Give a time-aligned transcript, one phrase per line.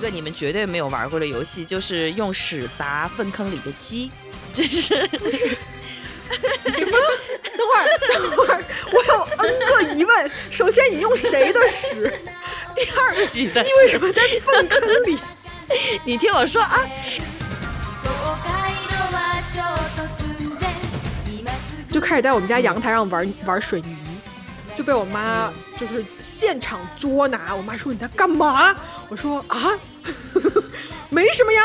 [0.00, 4.10] 一个你们绝对没有玩过的游戏，就是用屎砸粪坑里的鸡，
[4.54, 4.96] 这是 什
[6.86, 6.96] 么？
[7.52, 10.30] 等会儿，等会儿，我有 N 个疑问。
[10.50, 12.10] 首先，你用谁的屎？
[12.74, 13.46] 第二，鸡
[13.82, 15.18] 为什么在粪坑里？
[16.06, 16.80] 你听我说啊，
[21.92, 23.94] 就开始在我们家阳台上玩玩水泥，
[24.74, 27.54] 就被我妈就是现场捉拿。
[27.54, 28.74] 我妈说你在干嘛？
[29.10, 29.78] 我说啊，
[31.10, 31.62] 没什么呀。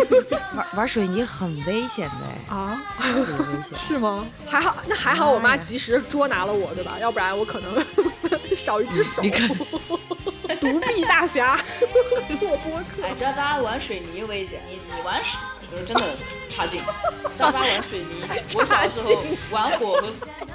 [0.56, 4.26] 玩玩水泥很危险的啊，很危险， 是吗？
[4.46, 6.96] 还好，那还好，我妈及时捉拿了我，对吧？
[7.00, 7.84] 要不然我可能
[8.56, 9.22] 少一只手。
[9.22, 9.48] 你看，
[10.60, 11.58] 独臂大侠
[12.38, 13.02] 做播客。
[13.04, 15.36] 哎，渣渣玩水泥危险，你你玩屎，
[15.70, 16.16] 就是真的
[16.48, 16.80] 差劲。
[17.38, 20.08] 渣渣玩水泥，我小时候玩火和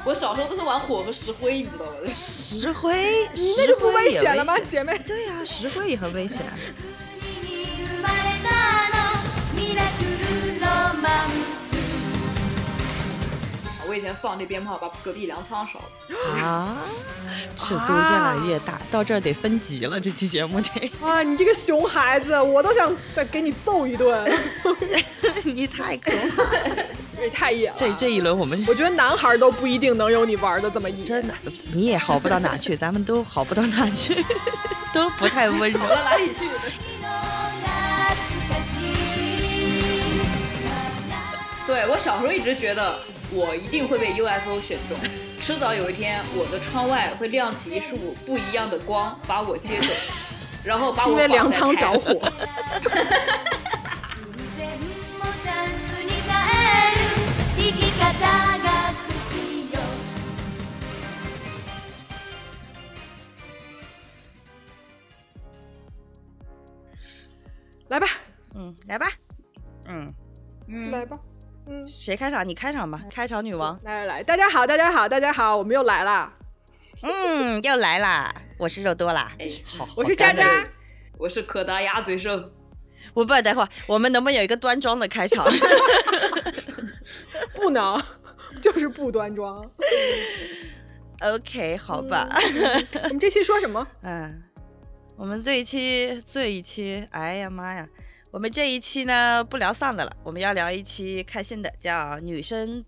[0.03, 1.91] 我小时候都是玩火和石灰，你知道吗？
[2.07, 4.99] 石灰，你那就不危险了吗，姐妹？
[5.07, 6.45] 对呀，石灰也很危险。
[13.87, 16.77] 我以前放这鞭炮，把隔壁粮仓烧了啊！
[17.55, 19.99] 尺度越来越大，到这儿得分级了。
[19.99, 21.21] 这期节目得啊！
[21.21, 24.27] 你这个熊孩子，我都想再给你揍一顿。
[25.45, 27.75] 你太可怕，也太野了。
[27.77, 31.03] 这这一轮我们，我觉得男孩都不一定能有你玩的这么野。
[31.03, 31.33] 真的，
[31.71, 34.25] 你也好不到哪去，咱们都好不到哪去，
[34.91, 35.79] 都不太温柔。
[35.79, 36.49] 好到哪里去？
[41.65, 42.99] 对我小时候一直觉得。
[43.31, 44.95] 我一定会被 UFO 选中，
[45.41, 49.87] 迟早有一天，我的窗外会亮起一束不一样的光，把我接走，
[50.63, 52.13] 然后把我因粮仓着火。
[67.87, 68.07] 来吧，
[68.53, 69.07] 嗯，来吧，
[69.87, 70.13] 嗯，
[70.67, 71.19] 嗯，来吧。
[71.67, 72.47] 嗯，谁开场？
[72.47, 73.79] 你开场吧，开场女王。
[73.83, 76.31] 来来来，大家好，大家好，大家好，我们又来啦。
[77.01, 79.31] 嗯，又来啦，我是肉多啦。
[79.39, 80.67] 哎，好，我是渣渣，
[81.17, 82.43] 我是可达鸭嘴兽。
[83.13, 85.45] 我不，等会儿我们能不能有一个端庄的开场？
[87.55, 88.01] 不能，
[88.61, 89.63] 就是不端庄。
[91.21, 92.27] OK，好吧。
[93.03, 93.85] 我们这期说什么？
[94.03, 94.43] 嗯，
[95.17, 97.87] 我们这一期，这一期，哎呀妈呀！
[98.35, 102.83] 我们这一期呢不聊丧的了，我们要聊一期开心的，叫女生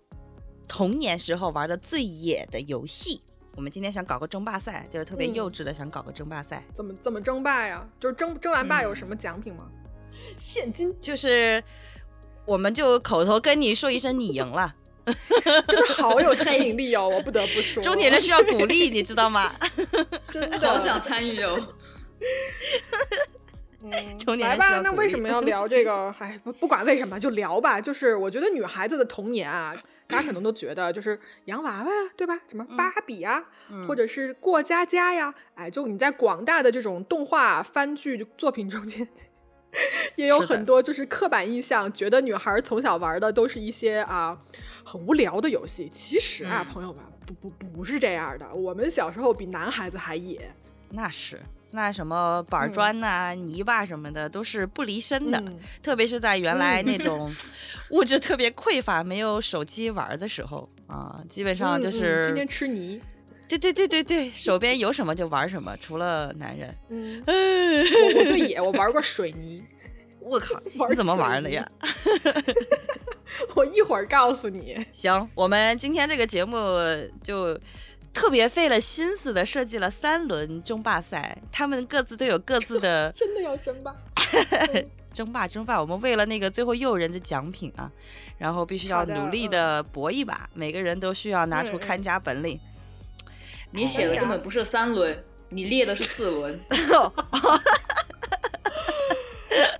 [0.68, 3.22] 童年时候玩的最野的游戏。
[3.56, 6.62] 我们今天想搞个争霸赛，就是特别幼稚的想搞个争霸赛。
[6.74, 7.88] 怎么怎么争霸呀？
[7.98, 9.70] 就是争争完霸有什么奖品吗？
[10.36, 10.94] 现金？
[11.00, 11.64] 就是
[12.44, 14.76] 我们就口头跟你说一声你赢了，
[15.66, 17.08] 真的好有吸引力哦！
[17.08, 19.50] 我不得不说，中年人需要鼓励，你知道吗？
[20.28, 21.58] 真的好想参与哦。
[24.38, 26.14] 来吧，那为什么 要聊这个？
[26.18, 27.80] 哎，不不管为什么就聊吧。
[27.80, 29.74] 就是我觉得女孩子的童年啊，
[30.08, 32.38] 大家可能都觉得就是洋娃娃呀，对吧？
[32.48, 33.44] 什么芭比呀，
[33.86, 39.06] 或者是过家家呀，哎，就你在广大的这种动画番剧作品中间，
[40.16, 44.36] 也有很多就是刻板印象，觉得女孩从小玩的都是一些啊
[44.84, 45.88] 很无聊的游戏。
[45.92, 50.52] 其实啊，朋友们，不不不是这样的，我们小时候比男孩子还野，
[50.90, 51.38] 那是。
[51.72, 55.42] 那什么板砖呐、泥巴什么的都是不离身的，
[55.82, 57.30] 特别是在原来那种
[57.90, 63.00] 物质特别匮乏、没有手机玩的时候啊，基本上就是天天吃泥。
[63.48, 66.74] 对对对对对，手边有什么就玩什么，除了男人。
[66.90, 69.62] 嗯， 我我对野，我玩过水泥。
[70.20, 71.66] 我靠，你怎么玩的呀？
[73.54, 74.76] 我一会儿告诉你。
[74.92, 76.56] 行，我们今天这个节目
[77.22, 77.58] 就。
[78.12, 83.94] 特别费了心思的设计了三轮争霸赛，他们各自都有各自的， 真的要争霸，
[85.14, 85.80] 争霸争霸！
[85.80, 87.90] 我们为了那个最后诱人的奖品啊，
[88.38, 92.58] 然后必须要努力的搏一把，每个人都需要拿出看家本领。
[93.70, 96.60] 你写的根本不是三轮，你列的是四轮。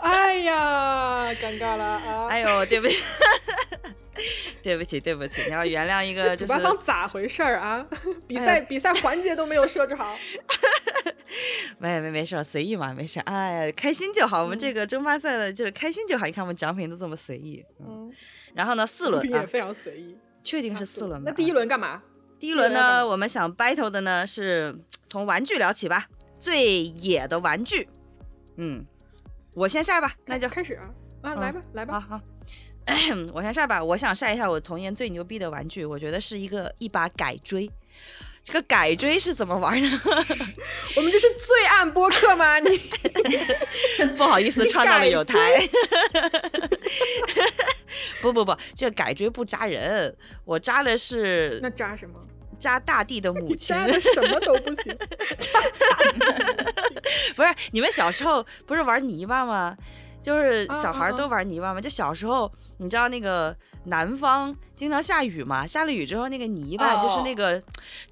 [0.01, 2.27] 哎呀，尴尬了啊！
[2.29, 2.97] 哎呦，对不起。
[4.63, 6.37] 对不起，对不起，你要原谅一个。
[6.37, 7.87] 主办方咋回事儿啊？
[8.27, 10.17] 比赛比赛环节都没有设置好。
[11.79, 13.21] 没没没事，随意嘛，没事。
[13.21, 14.43] 哎，开心就好。
[14.43, 16.27] 我们这个争霸赛的就是开心就好。
[16.27, 17.65] 你看我们奖品都这么随意。
[17.81, 18.13] 嗯。
[18.55, 20.17] 然后呢，四轮也非常随意。
[20.43, 21.25] 确定是四轮吗？
[21.27, 22.03] 那第一轮干嘛？
[22.41, 24.75] 第一轮呢，我们想 battle 的呢是
[25.09, 26.07] 从玩具聊起吧，
[26.39, 27.89] 最野的玩具。
[28.57, 28.85] 嗯，
[29.55, 30.89] 我先晒吧，那就开始啊
[31.23, 32.23] 啊，来吧来吧，好好。
[33.35, 37.71] 我先晒吧，我想晒一下我童年最牛逼的玩具，我觉得是一个一把改锥，
[38.43, 40.01] 这个改锥是怎么玩呢？
[40.97, 42.59] 我们这是罪案播客吗？
[42.59, 42.69] 你
[44.17, 45.37] 不好意思，串到了有台。
[48.21, 52.19] 不不不，这个改锥不扎人，我扎的是那扎什么？
[52.59, 53.69] 扎大地的母亲。
[53.69, 54.97] 扎的什么都不行。
[57.37, 59.77] 不是你们小时候不是玩泥巴吗？
[60.29, 61.81] 就是小孩都玩泥巴嘛？
[61.81, 65.67] 就小时候，你知道那个南方经常下雨嘛？
[65.67, 67.59] 下了雨之后，那个泥巴就是那个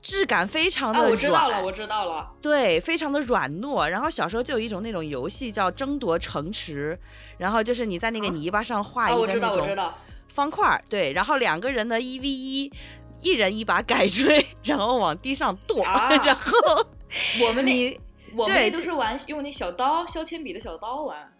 [0.00, 1.10] 质感非常的软。
[1.10, 2.32] 我知道了，我知道了。
[2.40, 3.86] 对，非常的软糯。
[3.86, 6.98] 然后小时候就有一种那种游戏叫争夺城池，
[7.36, 9.92] 然后就是你在那个泥巴上画一个那种
[10.30, 12.72] 方块，对，然后两个人的一 v 一，
[13.20, 16.50] 一人一把改锥， 然后往地上剁，然后
[17.46, 18.00] 我们那
[18.34, 21.30] 我们都是玩用那小刀削铅笔的小刀玩。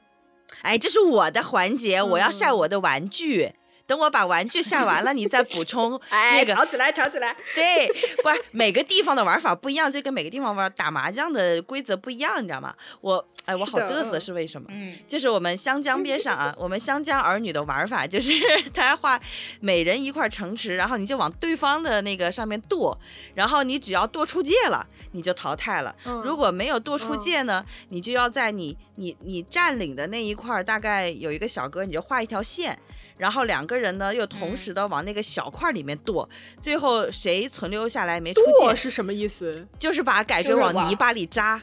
[0.62, 3.52] 哎，这是我的环节，我要晒我的玩具。
[3.86, 6.00] 等我把玩具下完了，你再补充。
[6.10, 7.36] 哎，吵起来，吵起来。
[7.54, 7.86] 对，
[8.22, 12.74] 不是每个地方的玩法不一样，就跟每个地方玩打麻将的规则不一样，你知道吗？
[13.00, 13.26] 我。
[13.46, 14.66] 哎，我好嘚瑟，是为什么？
[14.72, 18.32] 嗯，就是我们湘江边上啊，我们湘江儿女的玩法就是，
[18.74, 19.20] 他画
[19.60, 22.98] 每人一块城池，然后你就往对方的那个上面剁，
[23.36, 25.94] 然后你只要剁出界了，你就淘汰了。
[26.24, 32.76] 如果没有剁出界呢，你就要在你你你占领的那一块大概有一个小格，你就画一条线，
[33.18, 36.28] 然后两个人呢又同时的往那个小块里面剁，
[36.60, 39.66] 最后谁存留下来没出界是什么意思？
[39.78, 41.62] 就是把改锥往泥巴里扎。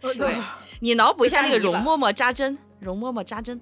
[0.00, 0.36] 对。
[0.80, 3.58] 你脑补一下那个容嬷嬷扎针，容嬷嬷扎针，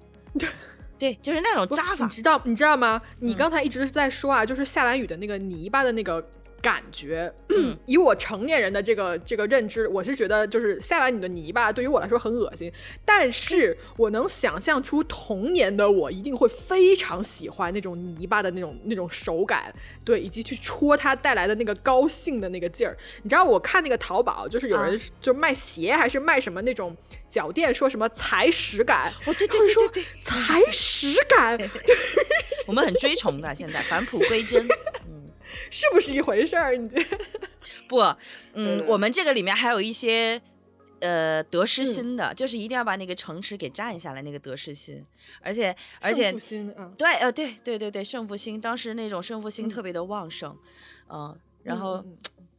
[0.99, 2.05] 对，就是那种扎法。
[2.05, 3.01] 你知道你知道吗？
[3.21, 6.25] 你刚才一直是在说啊，就是下完雨的那个泥巴的那个。
[6.65, 7.31] 感觉，
[7.85, 12.73] 以我成年人的这个这个认知，我是觉得就是下完你的泥巴对于我来说很恶心，
[13.05, 19.71] 但是我能想象出童年的我一定会非常喜欢那种泥巴的那种那种手感，
[20.03, 22.97] 对，以及去戳它带来的那个高兴的那个劲儿。
[23.21, 26.97] 你知道我看那个淘宝，就是有人就卖鞋还是卖什么那种
[27.29, 31.55] 脚垫，说什么踩屎感，我对对对对，踩屎感，
[32.65, 34.67] 我们很追崇的，现在返璞归真。
[35.71, 36.75] 是不是一回事儿？
[36.75, 36.97] 你这
[37.87, 37.99] 不，
[38.53, 40.41] 嗯，我们这个里面还有一些
[40.99, 45.05] 呃得失心的，就是一定要把那个城池给占下来，那个得失心，
[45.41, 46.31] 而且而且
[46.97, 50.57] 对，呃，对对对对，胜负心，当时那种胜负心特别的旺盛，
[51.09, 52.03] 嗯，然后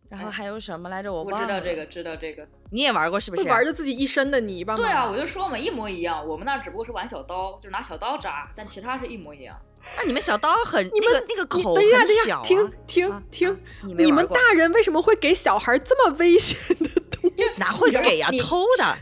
[0.08, 1.12] 然后还有什么来着？
[1.12, 1.46] 我忘了。
[1.46, 3.48] 知道这个，知道这个，你也玩过是不是？
[3.48, 4.76] 玩的自己一身的泥巴。
[4.76, 6.26] 对啊，我就说嘛，一模一样。
[6.26, 9.56] 我们那只不过是玩小刀，就是拿小刀扎，但其他是一模一样。
[9.96, 11.84] 那你们小刀很那个那个口很
[12.26, 17.60] 小，听听听，你们大人为什么会给小孩这么危险的东西？
[17.60, 18.28] 哪会给呀？
[18.40, 18.98] 偷的。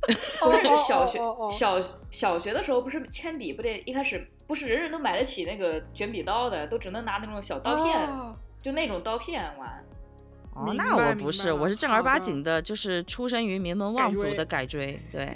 [0.40, 1.18] 不是小学
[1.50, 1.78] 小
[2.10, 8.08] 小学的时候，不是铅笔不得一开始不是人人都买得起那个卷笔刀的，都只能拿那种小刀片，
[8.62, 9.84] 就那种刀片玩。
[10.58, 15.00] 哦，那我不是，我是正儿八经的，就是出身于名门望族的改锥。
[15.12, 15.32] 对，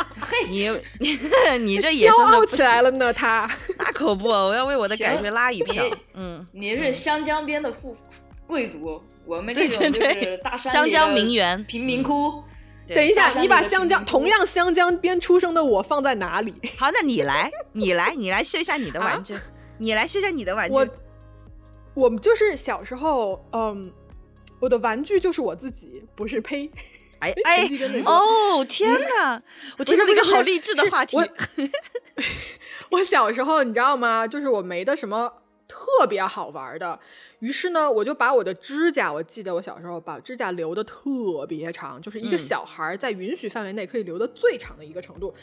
[0.48, 0.68] 你
[1.00, 1.18] 你
[1.64, 5.84] 你这 野生的起来了呢，他那可不，我要为我的改锥拉一票。
[6.12, 7.96] 嗯，你是湘江边的富
[8.46, 12.42] 贵族，我们这种就是大山湘江名媛贫民窟。
[12.88, 16.54] 等一下，你把湘江同样湘江边出生的我放在哪里？
[16.78, 19.34] 好，那你来，你来，你来秀一下你的玩具，
[19.78, 20.74] 你来秀一下你的玩具。
[20.74, 20.86] 我
[21.94, 23.90] 我们就是小时候，嗯。
[24.60, 26.70] 我的玩具就是我自己，不是呸！
[27.18, 27.68] 哎 哎
[28.04, 29.42] 哦天哪！
[29.78, 31.16] 我听到了一个好励志的话题。
[32.90, 34.26] 我 小时候你知道吗？
[34.28, 35.32] 就是我没的什么
[35.68, 36.98] 特别好玩的。
[37.40, 45.34] 于是呢，我就把我的指甲，我记得我小时候把指甲留的特别长，就是一个小孩在允许范围内可以留的最长的一个程度。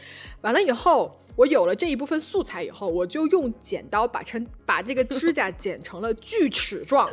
[0.41, 7.07] 完了以后，我有了这一部分素材以后，我就用剪刀把成把这个指甲剪成了锯齿状，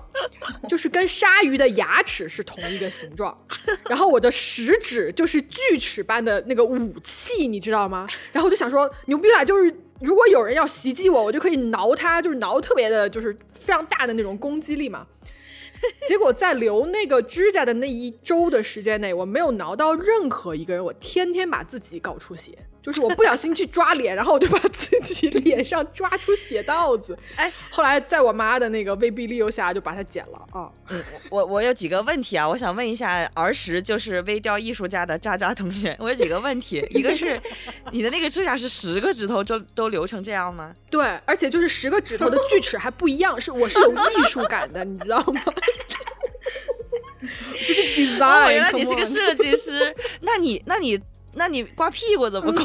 [0.67, 3.37] 就是跟鲨鱼的牙齿是同一个形状。
[3.89, 8.07] 然后我的食指就是锯齿般的那个武器，你知道吗？
[8.33, 9.77] 然后我就想说，牛逼啊，就是。
[10.01, 15.07] 如果有人要袭击我，我就可以挠他，就是挠特别的，就是非常大的那种攻击力嘛。
[16.09, 22.59] 结果在留那个指甲的那一周的时间内，我没有挠到任何一个人，我天天把自己搞出血。
[22.83, 27.19] 就是我不小心去抓脸，然后我就把自己脸上抓出血道子。
[27.37, 30.71] 哎，后来在我妈的那个威逼利诱下，就把它剪了啊。
[30.89, 36.87] 嗯，我我有几个问题啊，我想问一下儿时就是微雕艺术家的渣渣同学，我有几个问题。
[36.91, 37.39] 一个是
[37.93, 40.73] 你的那个指甲是十个指头都都留成这样吗？
[40.91, 45.43] 对，而且就是十个指头的锯齿还不一样，是我是有艺术感的，你知道吗？
[47.21, 48.51] 就是 design。
[48.53, 50.99] 原来你是个设计师， 那你那你。
[51.35, 52.63] 那你刮屁股怎么刮？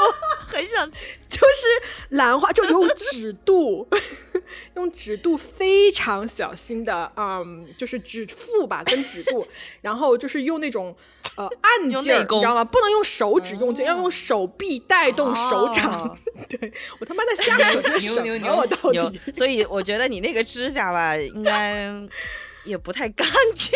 [0.00, 0.14] 我
[0.46, 3.86] 很想，就是兰花就 用指肚，
[4.74, 9.46] 用指肚非常小心的，嗯，就是指腹吧跟指肚，
[9.82, 10.96] 然后就是用那种
[11.36, 12.64] 呃按用劲儿，内功你知道吗？
[12.64, 15.92] 不能用手指用劲，要用手臂带动手掌。
[16.02, 16.16] 哦
[16.48, 18.22] 对我他妈在瞎扯这什么？
[18.22, 21.92] 牛牛牛我到底，所以我觉得你那个指甲吧，应该
[22.64, 23.72] 也不太干净，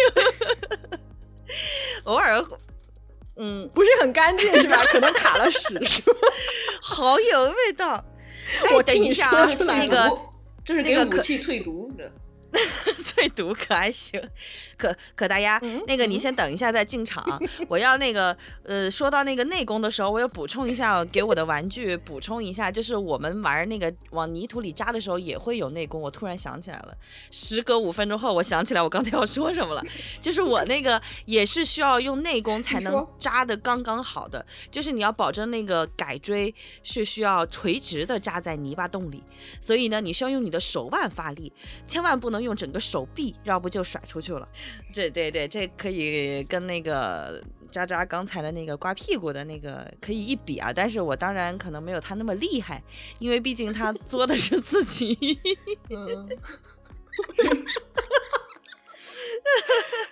[2.05, 2.45] 偶尔，
[3.37, 4.77] 嗯，不是很干净是吧？
[4.93, 6.19] 可能卡了屎是吧？
[6.81, 8.05] 好有味道。
[8.63, 10.19] 哎我等一下啊那个
[10.65, 12.13] 这是那个可给武器淬毒的。
[13.03, 14.23] 淬毒可还行，
[14.77, 17.39] 可可大丫，嗯那个你先等一下再进场啊，
[17.69, 26.97] 我要那个呃，说到那个内功的时候，我要补充一下，给我的玩具补充一下，就是我们玩那个往泥土里扎的时候也会有内功，我突然想起来了，
[27.31, 29.83] 时隔五分钟后，我想起来我刚才要说什么了，
[30.21, 39.23] 就是我那个也是需要用内功才能扎的刚刚好的，就是你要保证那个改锥是需要垂直的扎在泥巴洞里，
[39.61, 41.53] 所以呢，你需要用你的手腕发力，
[41.87, 44.49] 千万不能用整个手臂，要不就甩出去了。
[44.93, 52.83] 这对对，这可以跟那个渣渣刚才的那个刮屁股的那个可以一比啊，但是我当然可能没有他那么厉害，
[53.19, 55.39] 因为毕竟他作的是自己。
[55.91, 56.29] 嗯，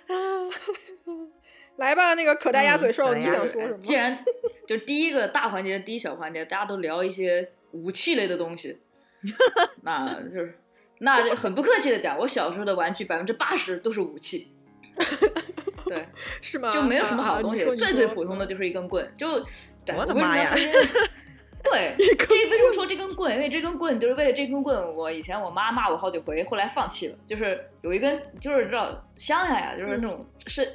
[1.77, 3.77] 来吧，那个可大鸭嘴兽，嗯你想说什么？
[3.77, 4.23] 既然
[4.67, 8.79] 就第一个大环节、第一小环节，大家都聊一些武器类的东西，
[9.83, 10.59] 那就是
[11.03, 14.51] 那就很不客气的讲，我小时候的玩具百分之八十都是武器。
[15.85, 16.07] 对，
[16.41, 16.71] 是吗？
[16.71, 18.45] 就没有什么好东西，最最普通的。
[18.45, 19.05] 就是一根棍。
[19.17, 19.39] 就
[19.85, 20.49] 对我的妈呀
[21.63, 23.33] 对，这为什么说这根棍？
[23.33, 27.17] 因为这根棍就是为了这根棍，我以前我妈骂我好几回，后来放弃了。
[27.25, 30.69] 就是有一根，就是知道乡下呀，就是那种是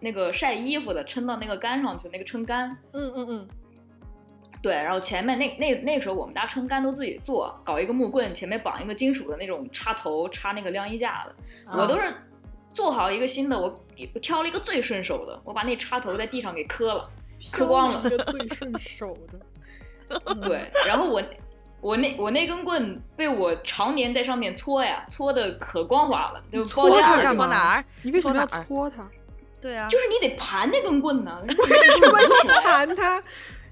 [0.00, 2.70] 那个晒衣服的，撑到那个杆上去，那个撑杆。
[2.92, 3.48] 嗯嗯嗯，
[4.64, 11.34] 对，然后前面那那那个时候我们家撑杆都自己做，搞一个木棍，前面绑一个金属的那种插头，插那个晾衣架的。
[11.70, 12.14] 我都是
[12.72, 13.78] 做好一个新的，我
[14.14, 17.10] 我挑了一个最顺手的，我把那插头在地上给磕了，
[17.52, 18.00] 磕光了。
[18.00, 20.18] 挑一个最顺手的。
[20.48, 21.22] 对，然后我
[21.82, 27.84] 我那我那根棍被我常年在上面搓呀，搓的可光滑了，就搓它干嘛搓哪儿？
[28.00, 29.06] 你为什么要搓哪儿搓它？
[29.60, 33.22] 对啊，就是你得盘那根棍呢， 为为什么要盘它？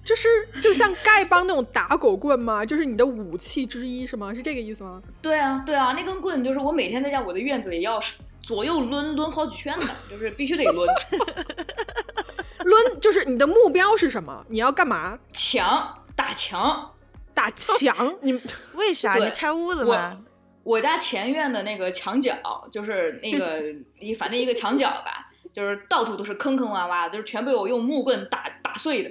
[0.05, 0.29] 就是
[0.61, 2.65] 就像丐帮那种打狗棍吗？
[2.67, 4.35] 就是你的武器之一是吗？
[4.35, 5.01] 是这个意思吗？
[5.21, 8.01] 对啊，对啊，那根棍就是我每天在家我的院子里要
[8.43, 10.87] 左右抡抡好几圈的，就是必须得抡
[12.65, 14.45] 抡就是你的目标是什么？
[14.49, 15.19] 你要干嘛？
[15.33, 16.89] 墙打墙。
[17.35, 17.95] 打墙？
[18.21, 18.33] 你
[18.75, 20.21] 为啥 你拆屋子我吗？
[20.65, 22.37] 我家前院的那个墙角，
[22.71, 23.61] 就是那个
[23.99, 29.11] 一反正一个墙角吧，就是到处都是坑坑洼洼，就是全被我用木棍打打碎的。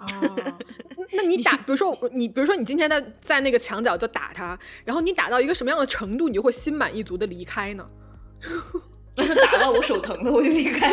[0.00, 0.58] 啊，
[1.12, 7.86] 那你打，比如说你，比如说你今天在在那个墙角就打他，然后你打到一个什么样的程度，你就会心满意足的离开呢？
[9.16, 10.90] 就是打到我手疼了，我就离开。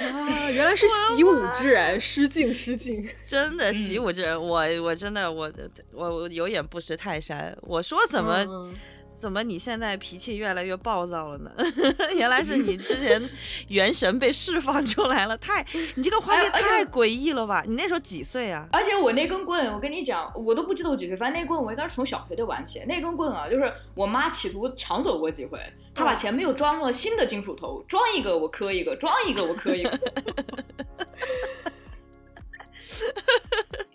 [0.00, 3.08] 啊，原来是习武之人，失敬失敬。
[3.22, 5.52] 真的习嗯武之人，我我真的我
[5.92, 7.56] 我我有眼不识泰山。
[7.60, 8.74] 我说怎么、嗯
[9.20, 11.52] 怎么你现在脾气越来越暴躁了呢？
[12.16, 13.22] 原来是你之前
[13.68, 15.62] 元神被释放出来了，太
[15.94, 17.62] 你这个画面太诡异了吧？
[17.66, 18.66] 你那时候几岁啊？
[18.72, 22.82] 而且我那根棍，我跟你讲，我都不记得我几岁，反正那棍我应该是从小学就玩起。
[22.88, 25.60] 那根棍啊，就是我妈企图抢走过几回，
[25.94, 29.90] 她把前面又装了新的金属头，装一个我磕一个，装一个我磕一个。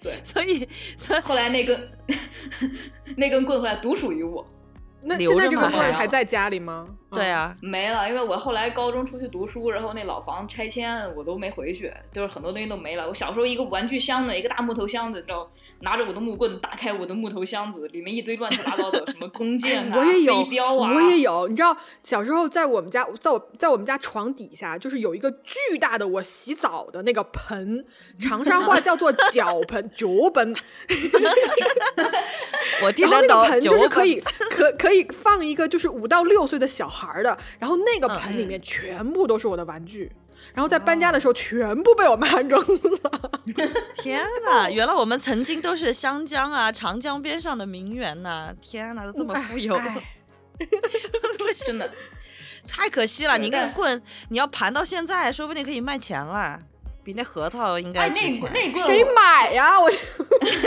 [0.04, 1.92] 对，所以所以后来那根
[3.18, 4.46] 那根棍后来独属于我。
[5.06, 6.88] 那现在这个 boy 还在家里吗？
[7.12, 13.08] 嗯，对啊，没了，因为我后来高中出去读书，然后那老房拆迁，我都没回去，就是很多东西都没了。
[13.08, 15.50] 我小时候一个玩具箱子，一个大木头箱子，你知道，
[15.82, 21.48] 拿着我的木棍打开我的木头箱子，里面一堆乱七八糟的什么弓 箭啊、我也有飞镖啊，我也有。
[21.48, 27.86] 你知道，小时候在我们家，在我在我们家床底下，就是有一个巨大的我洗澡的那个盆，
[28.20, 30.54] 长沙话叫做 脚盆、脚盆。
[32.84, 40.12] 我听然后那个得懂，盆九个就是可以可可以放一个就是五到六岁的小孩儿的，然后那个盆里面全部都是我的玩具，
[40.54, 43.32] 然后在搬家的时候全部被我妈 扔了。
[44.02, 44.70] 天哪！
[44.70, 49.88] 原来我们曾经都是湘江啊、长江边上的名媛呐、天哪，都这么富有，哎
[51.66, 51.90] 真的。
[52.68, 53.38] 太可惜了。
[53.40, 56.60] 你那个但棍，你要盘到现在，说不定可以卖钱了，
[57.06, 58.42] 比那核桃应哎，该值钱。
[58.52, 59.80] 那那棍谁买呀？
[59.80, 60.00] 我谁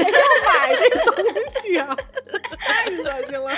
[0.02, 0.08] 要
[0.48, 1.24] 买这个东
[1.60, 1.96] 西啊？
[2.60, 3.50] 太恶心了！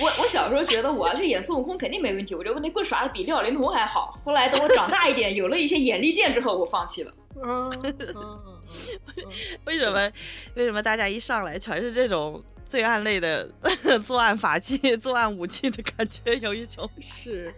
[0.00, 4.18] 我我小时候觉得我要去演孙悟空肯定没问题，我觉得我那棍耍的比廖连童还好。
[4.24, 7.12] 后来等我长大一点，有了一些眼力见之后，我放弃了。
[7.42, 8.60] 嗯嗯嗯
[9.64, 10.10] 为什么？
[10.54, 13.46] 为什么大家一上来全是这种罪案类的
[14.06, 16.34] 作案法器、作案武器的感觉？
[16.40, 17.54] 有一种是。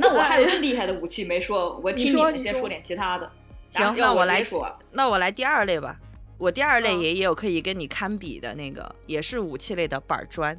[0.00, 3.30] 那我还有更厉害的武器没说，我听你们先说点其他的。
[3.70, 4.74] 行，那我来说。
[4.92, 5.96] 那我来第二类吧。
[6.38, 10.58] 我第二类也也有可以跟你堪比的那个，也是武器类的板砖，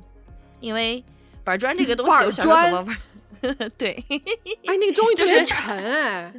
[0.60, 1.03] 因为
[1.44, 2.98] 板砖这个东西，我小时候怎么玩？
[3.77, 6.34] 对，哎，那个东西就是沉哎，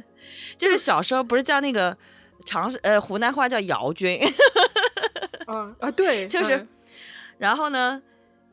[0.57, 1.97] 就是小时候不是叫那个
[2.45, 4.19] 长呃湖南话叫姚军，
[5.47, 6.67] 啊啊对，就是，
[7.37, 8.01] 然后呢，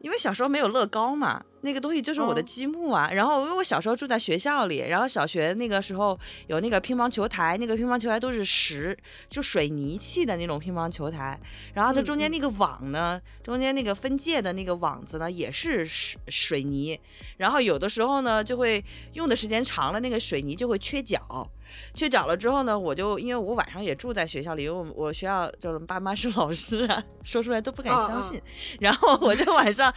[0.01, 1.45] 因为小时候没有乐高嘛。
[1.67, 8.97] 那个东西就是我的积木啊，然后因为我小时候住在学校里，然后小学那个时候有那个乒乓球台，那个乒乓球台都是石，
[9.29, 11.39] 就水泥砌的那种乒乓球台，
[11.75, 16.99] 然后它中间那个网呢，中间那个分界的那个网子呢也是水水泥，
[17.37, 18.83] 然后有的时候呢就会
[19.15, 21.51] 用的时间长了，那个水泥就会缺角。
[21.95, 28.41] 去缴了之后呢，我就因为我晚上也住在学校里，因为我我学校就是爸妈是老师啊，说出来都不敢相信。
[28.81, 29.93] 然后我就晚上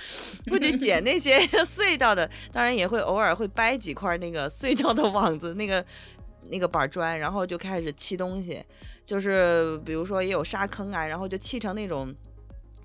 [0.46, 5.86] 不去捡那些 碎掉的，当然也会偶尔会掰几块那个碎掉的网子，那个
[6.50, 8.64] 那个板砖，然后就开始砌东西，
[9.06, 12.16] 就是比如说也有沙坑啊，然后就砌成那种。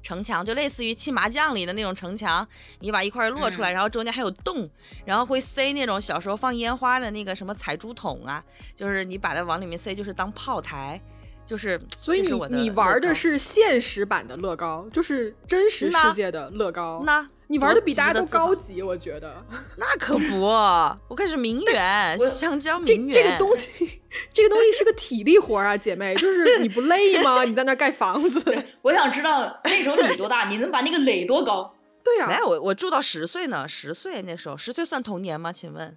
[0.04, 2.46] 城墙就类似于砌麻将里的那种城墙，
[2.80, 4.68] 你把一块摞出来，然后中间还有洞，
[5.06, 8.44] 然后会塞那种小时候放烟花的那个什么彩珠桶啊，
[8.76, 11.00] 就是你把它往里面塞，就是当炮台，
[11.46, 17.02] 就是所以你你玩的是现实版的乐高，就是真实世界的乐高。
[17.06, 19.32] 那你玩的比大家都高级，我觉得。
[19.78, 23.14] 那可不，我可是名媛，香蕉名媛。
[23.14, 27.44] 这个东西，这个东西是个体力活啊，姐妹，就是你不累吗？
[27.44, 28.42] 你在那盖房子。
[28.82, 30.48] 我想知道那时候你多大？
[30.48, 31.72] 你能把那个垒多高？
[32.02, 32.26] 对呀。
[32.26, 35.52] 没有，我我住到十岁呢，十岁那时候，十岁算童年吗？
[35.52, 35.96] 请问？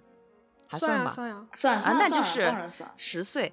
[0.68, 2.54] 还算吧，算呀，算啊，那就是
[2.96, 3.52] 十岁，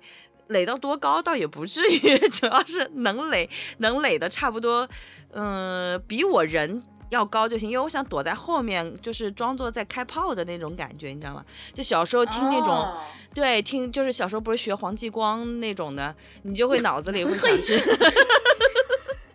[0.50, 4.88] 垒到多高倒也不至于， 主要是能垒，能垒的差不多，
[5.34, 6.84] 嗯，比我人。
[7.10, 11.46] 要高就行，因为我想躲在后面，就是装作在开炮的那种感觉，你知道吗？
[11.74, 12.88] 就小时候听那种，
[13.34, 17.78] 对，听就是小时候不是学黄继光那种的，你就会脑子里会想去，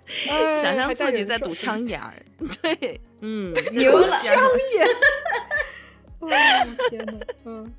[0.61, 2.15] 想象自己在堵枪眼儿，
[2.63, 4.35] 对，嗯，堵枪
[4.77, 4.89] 眼，
[6.91, 7.13] 天哪，
[7.45, 7.73] 嗯，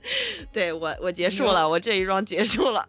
[0.51, 2.88] 对我我结束了，我这一桩结束了，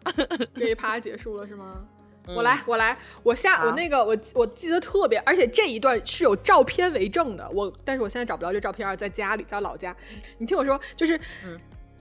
[0.55, 1.85] 这一趴结束了是吗？
[2.27, 7.49] 我来，我来，我下我那个我我记得特别，而且这一段是有照片为证的。
[7.51, 9.95] 我但是我现在找不到这照片，在家里，在老家。
[10.37, 11.19] 你听我说，就是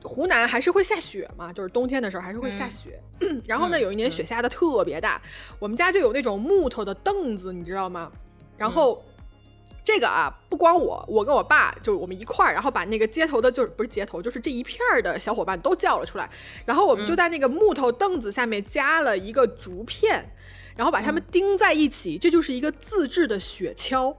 [0.03, 3.01] 湖南还是会下雪嘛，就是冬天的时候还是会下雪。
[3.47, 5.21] 然后呢，有一年雪下的特别大，
[5.59, 8.11] 我们家就有那种木头的凳子，你知道吗？
[8.57, 9.03] 然后。
[9.85, 16.31] 这个啊，不光我，我跟我爸就我们一块儿，然后把那个街头的，就是不是街头，就是这一片儿的小伙伴都叫了出来，
[16.65, 20.33] 然后我们就在那个木头凳子下面加了一个竹片，
[20.77, 24.15] 然后把它们钉在一起，这就是一个自制的雪橇。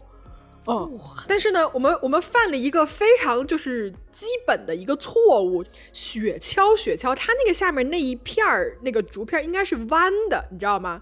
[0.65, 0.89] 哦，
[1.27, 11.01] 但是呢，我们我们犯了一个非常就是基本的一个错误，雪橇雪橇，它那个下面那一片儿那个竹片应该是弯的，你知道吗？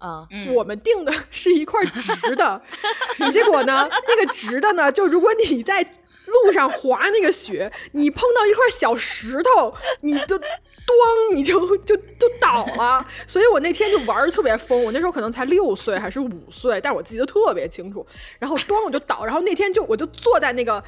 [0.00, 2.60] 啊，我们定的是一块直的，
[3.30, 5.82] 结果呢，那个直的呢，就如果你在
[6.26, 13.04] 路上滑那个雪，你碰到一块小石头，你就咣，你就就就倒了。
[13.26, 18.06] 所以我那天就玩的特别疯，我那时候可能才六岁还是五岁，但我记得特别清楚。
[18.38, 20.82] 然后咣我就倒，然后那天就我就坐在那个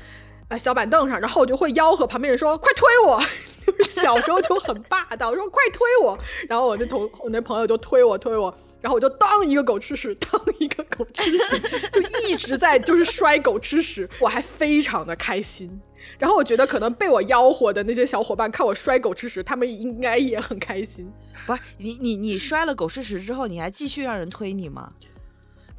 [0.49, 0.59] 呃。
[0.59, 3.21] 小板凳上，然后我就会吆喝旁边人说：“快推我！”
[3.67, 6.17] 就是小时候就很霸道，说：“快推我！”
[6.49, 15.81] 然后我那同我那朋友就推我推我，然后我就当一个狗吃屎，当一个狗吃屎，就一直在就是摔狗吃屎，我还非常的开心。
[16.19, 21.09] 然后我觉得可能被我吆喝的那些小伙伴看我摔狗吃屎，他们应该也很开心。
[21.47, 24.93] 不是你你你摔了狗吃屎之后，你还继续让人推你吗？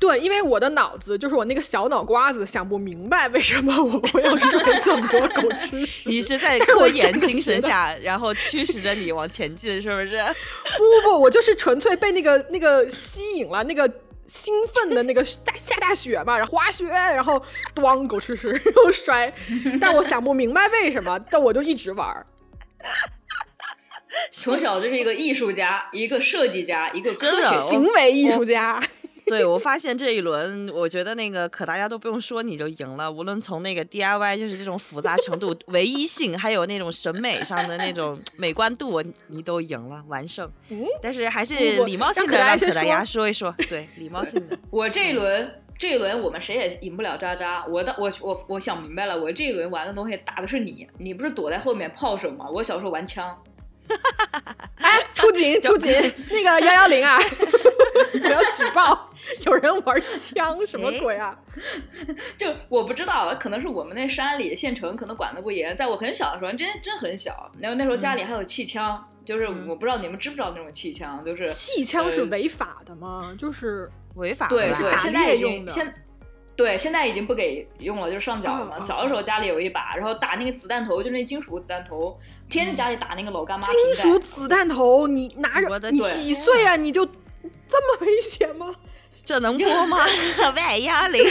[0.03, 6.09] 对，因为我的脑子就是我那个小脑瓜子想不明白为什么我我要说这么多狗吃屎。
[6.09, 10.21] 你是在 科研精神下，然后驱使着你往前进，是不是？
[10.77, 13.89] 不不不，我就是纯粹被那个那个吸引了，那个
[14.27, 17.41] 兴奋的那个大下大雪嘛，然后滑雪，然后
[17.73, 19.33] 咣狗吃屎 又摔，
[19.79, 22.25] 但我想不明白为什么，但我就一直玩。
[24.31, 28.83] 从小就是一个艺术家，一个设计家，一个科学行为艺术家。
[29.25, 33.11] 对，我发现这一轮，我觉得那个可大家都不用说，你就赢了。
[33.11, 40.49] 无论从那个 DIY，就是这种复杂程度、唯一性，还有那种审美上的那种 美观度，你都赢了，完胜。
[41.01, 44.57] 但是还是礼貌性的让可大家说一说，对，礼貌性的。
[44.69, 47.65] 我这一轮，这一轮我们谁也赢不了渣渣。
[47.67, 52.45] 我的，我我我想明白了，我这一轮玩的东西打的是你，你不是躲在后面炮手吗？
[52.49, 53.35] 我小时候玩枪。
[54.77, 55.91] 哎，出警出警，
[56.29, 57.19] 那个幺幺零啊。
[58.23, 59.09] 我要举报，
[59.45, 61.37] 有人玩枪，什么鬼啊？
[62.37, 65.75] 就我不知道，可能是我们那山里县城可能管的不严。
[65.75, 73.35] 在我很小的时候，真真很小，然后那时候家里还有气枪，就是我不知道你们知不知道那种气枪，就是气枪是违法的吗？
[73.37, 75.71] 就是违法，对对，现在用的。
[75.71, 75.93] 现
[76.55, 78.79] 对现在已经不给用了，就是上缴了嘛。
[78.79, 82.15] 小的时候家里有一把，然后打那个子弹头，就那金属子弹头，
[82.47, 83.65] 天天家里打那个老干妈。
[83.65, 86.75] 金属子弹头，你拿着，你几岁啊？
[86.75, 87.07] 你就。
[87.67, 88.73] 这么危险吗？
[89.25, 89.97] 这能播吗？
[90.55, 91.23] 万压铃。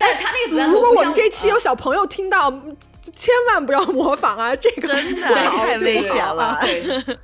[0.00, 2.50] 但是他那个，如果我们这期有小朋友听到，
[3.16, 4.54] 千万不要模仿啊！
[4.56, 6.56] 这个真的太危险了。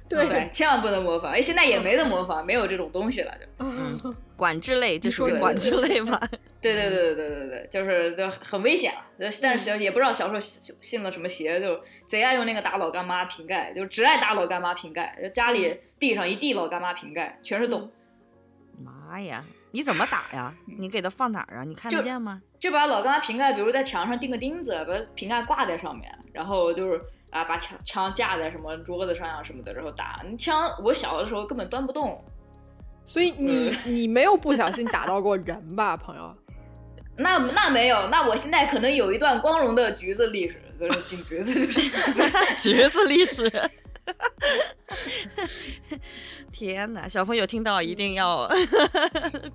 [0.08, 1.30] 对对，千万不能模仿。
[1.30, 6.20] 哎，现在也没得模仿，没有这种东西了，就嗯，管制类，就属于管制类吧？
[6.60, 8.92] 对对对对对对对，就是就很危险。
[9.18, 17.90] 但是小也不知道小时候信了什么邪，就贼爱用那个打老干妈瓶盖，就只爱打老干妈瓶盖，家里地上一地老干妈瓶盖，全是洞。
[18.82, 19.44] 妈呀！
[19.70, 20.54] 你怎么打呀？
[20.78, 21.64] 你给它放哪儿啊？
[21.64, 22.40] 你看得见吗？
[22.58, 30.22] 就把老干妈瓶盖，比如在墙上钉个钉子，把瓶盖挂在上面，然后就是啊，把枪枪架在什么桌子上呀什么的，然后打。
[30.24, 32.24] 你枪我小的时候根本端不动，
[33.04, 36.34] 所以你你没有不小心打到过人吧， 朋友？
[37.16, 41.66] 那那没有，那我现在可能有一段光荣的橘子历史，就是进橘子
[42.58, 43.50] 橘子历史。
[46.50, 47.08] 天哪！
[47.08, 48.48] 小朋友听到一定要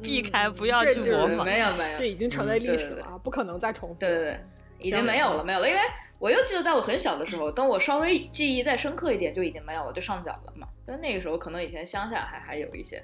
[0.01, 1.45] 避开，不要去模仿。
[1.45, 3.95] 没有没有，这已经成为历史了，不可能再重复。
[3.99, 4.39] 对对对，
[4.79, 5.69] 已经没有了，没有了。
[5.69, 5.79] 因为
[6.17, 10.67] 我又记得，在我很小的时候，等我稍微记忆再深刻一点，就已经没有了，就上脚了嘛。
[10.85, 13.03] 但那个时候，可能以前乡下还还有一些。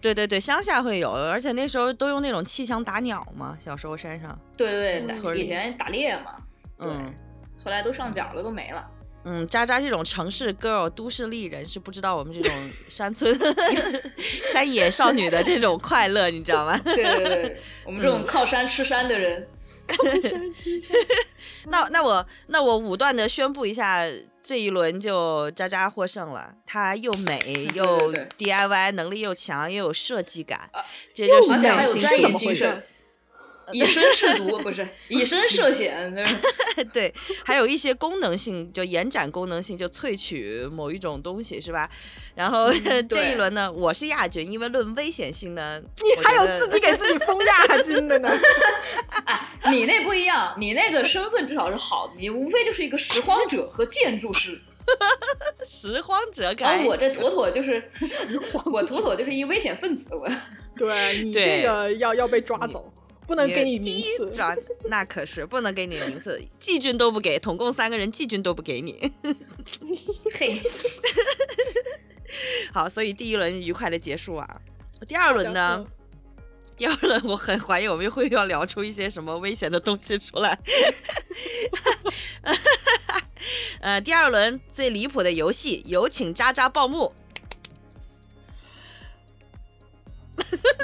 [0.00, 3.56] 对对对，乡下会有，而且那时候都用那种气枪打鸟嘛。
[3.58, 4.38] 小时候山上。
[4.56, 6.36] 对对对，以前打猎嘛。
[6.78, 7.14] 嗯。
[7.64, 8.88] 后来都上缴了，都没了。
[9.24, 12.52] 嗯，渣渣这种城市 girl 都市丽人是不知道我们这种
[12.88, 13.36] 山村
[14.44, 16.78] 山野少女的这种快乐，你知道吗？
[16.84, 19.46] 对对对， 我们这种靠山吃山的人。
[19.88, 20.96] 靠山吃山。
[21.66, 24.04] 那那我那我武断的宣布一下，
[24.48, 26.54] 这一轮就渣渣获胜了。
[26.64, 27.84] 她又美又
[28.38, 30.70] DIY 能力又强，又有设计感，
[31.12, 32.82] 这就是匠心精神。
[33.72, 36.12] 以身试毒不是以身涉险，
[36.92, 37.12] 对，
[37.44, 41.88] 还有一些功能性，就延展功能性，就萃取某一种东西，是吧？
[42.34, 42.70] 然后
[43.08, 48.30] 这一轮呢，我是亚军，因为论危险性呢，你还有自己给自己封亚军的呢。
[49.70, 54.58] 你那不一样，你那个身份至少是好的，你无非就是一个拾荒者和建筑师。
[55.68, 57.90] 拾荒者，感我这妥妥就是
[58.72, 60.26] 我妥妥就是一危险分子，我。
[60.76, 62.90] 对你这个要要被抓走。
[63.28, 64.32] 不能给你名次，
[64.88, 69.12] 那可是不能给你名次，季军都不给，统共三个人，季军都不给你。
[70.32, 70.62] 嘿，
[72.72, 74.60] 好，所以第一轮愉快的结束啊。
[75.06, 75.86] 第二轮呢？
[76.78, 80.58] 第二轮我很怀疑我们会要聊出一些什么危险的东西出来。
[83.80, 87.12] 呃，第二轮最离谱的游戏，有请渣渣报幕。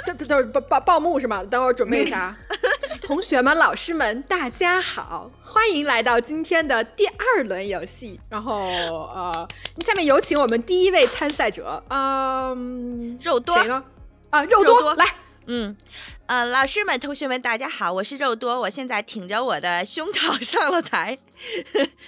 [0.05, 1.43] 这这这报报报幕是吗？
[1.43, 2.35] 等会儿准备一下。
[3.01, 8.19] 同学们、老师们，大家好，欢迎来到今天的第二轮游戏。
[8.29, 9.47] 然后呃，
[9.79, 13.83] 下面有请我们第一位参赛者，嗯，肉多谁呢？
[14.31, 15.05] 啊，肉多来，
[15.45, 15.77] 嗯，
[16.25, 21.19] 呃，老师们、同学们，大家好，我是肉多，我现在挺着我的胸膛上了台，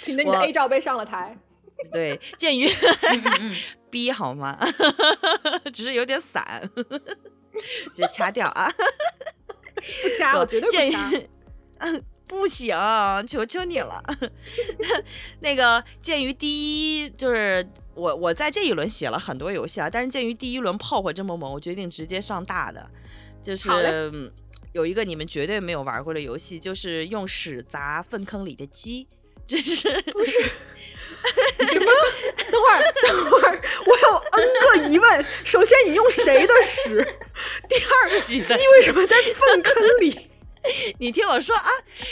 [0.01, 1.37] 挺着你的 A 罩杯上了台。
[1.91, 2.67] 对，鉴于
[3.91, 4.57] B 好吗？
[5.71, 6.67] 只是有点散。
[7.97, 8.69] 就掐掉啊！
[9.75, 11.11] 不掐，我绝对不掐。
[12.27, 12.75] 不行，
[13.25, 14.03] 求求你了。
[15.39, 17.65] 那个，鉴于第一就是
[17.95, 22.85] 我，我在这一轮写了很多游戏啊，但是鉴于第一轮炮火这么猛，我决定直接上大的。
[23.41, 23.69] 就是
[24.73, 29.07] 有一个你们绝对没有玩过的游戏，就是用屎砸粪坑里的鸡。
[29.47, 30.51] 这是不是？
[31.71, 31.91] 什么？
[32.51, 35.25] 等会儿，等会儿，我有 N 个疑问。
[35.43, 37.05] 首先，你用谁的屎？
[37.69, 40.29] 第二个，鸡为什么在粪坑里？
[40.99, 41.69] 你听我说啊，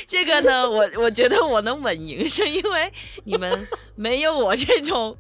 [0.08, 2.92] 这个呢，我我觉得我能稳赢，是因为
[3.26, 5.18] 你们没有我这种。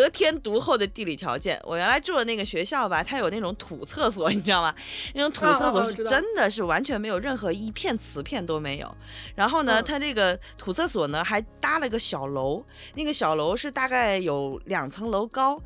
[0.00, 4.74] 得天独厚的地理条件，我原来住的那个学校吧，它有那种土厕所，你知道吗？
[5.14, 8.96] 那种土厕所是真的是完全没有任何一片瓷片都没有。
[9.34, 15.60] 然后呢，它这个土厕所呢还搭了个小楼，那个小楼是大概有两层楼高，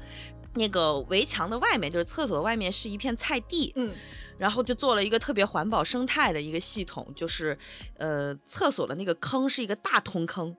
[0.55, 3.93] 那个围墙的外面就是厕所外面是一片菜地，嗯，
[4.37, 7.57] 然后就做了一个特别环保生态的一个系统，就是
[7.97, 10.57] 呃厕所的那个坑是一个大通坑。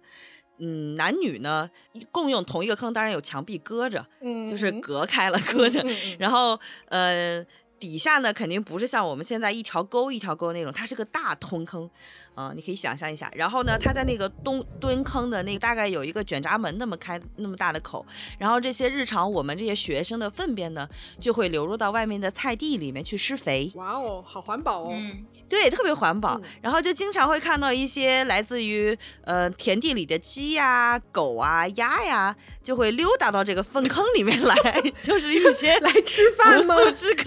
[0.60, 1.70] 嗯，男女呢
[2.12, 5.84] 共用同一个坑，当然有墙壁隔着，嗯，就是隔开了 隔着，
[6.20, 7.46] 然后呃。
[7.80, 11.90] 底下呢，肯定不是像我们现在一条沟一条沟那种，它是个大通坑，
[12.36, 13.32] 嗯、你可以想象一下。
[13.36, 18.06] 然后呢，它在那个蹲蹲坑的那个大概有一个卷闸门那么开那么大的口，
[18.38, 20.88] 然后这些日常我们这些学生的粪便呢，
[21.20, 24.90] 就会流入到外面的菜地里面去施肥，哇哦，好环保哦。
[24.92, 26.38] 嗯，对，特别环保。
[26.38, 34.56] 嗯然后就经常会看到一些来自于呃田地里的鸡呀、狗啊、鸭呀，就会溜达到这个粪坑里面来，
[35.02, 36.76] 就是一些 来吃饭吗？
[36.76, 37.24] 不速之客。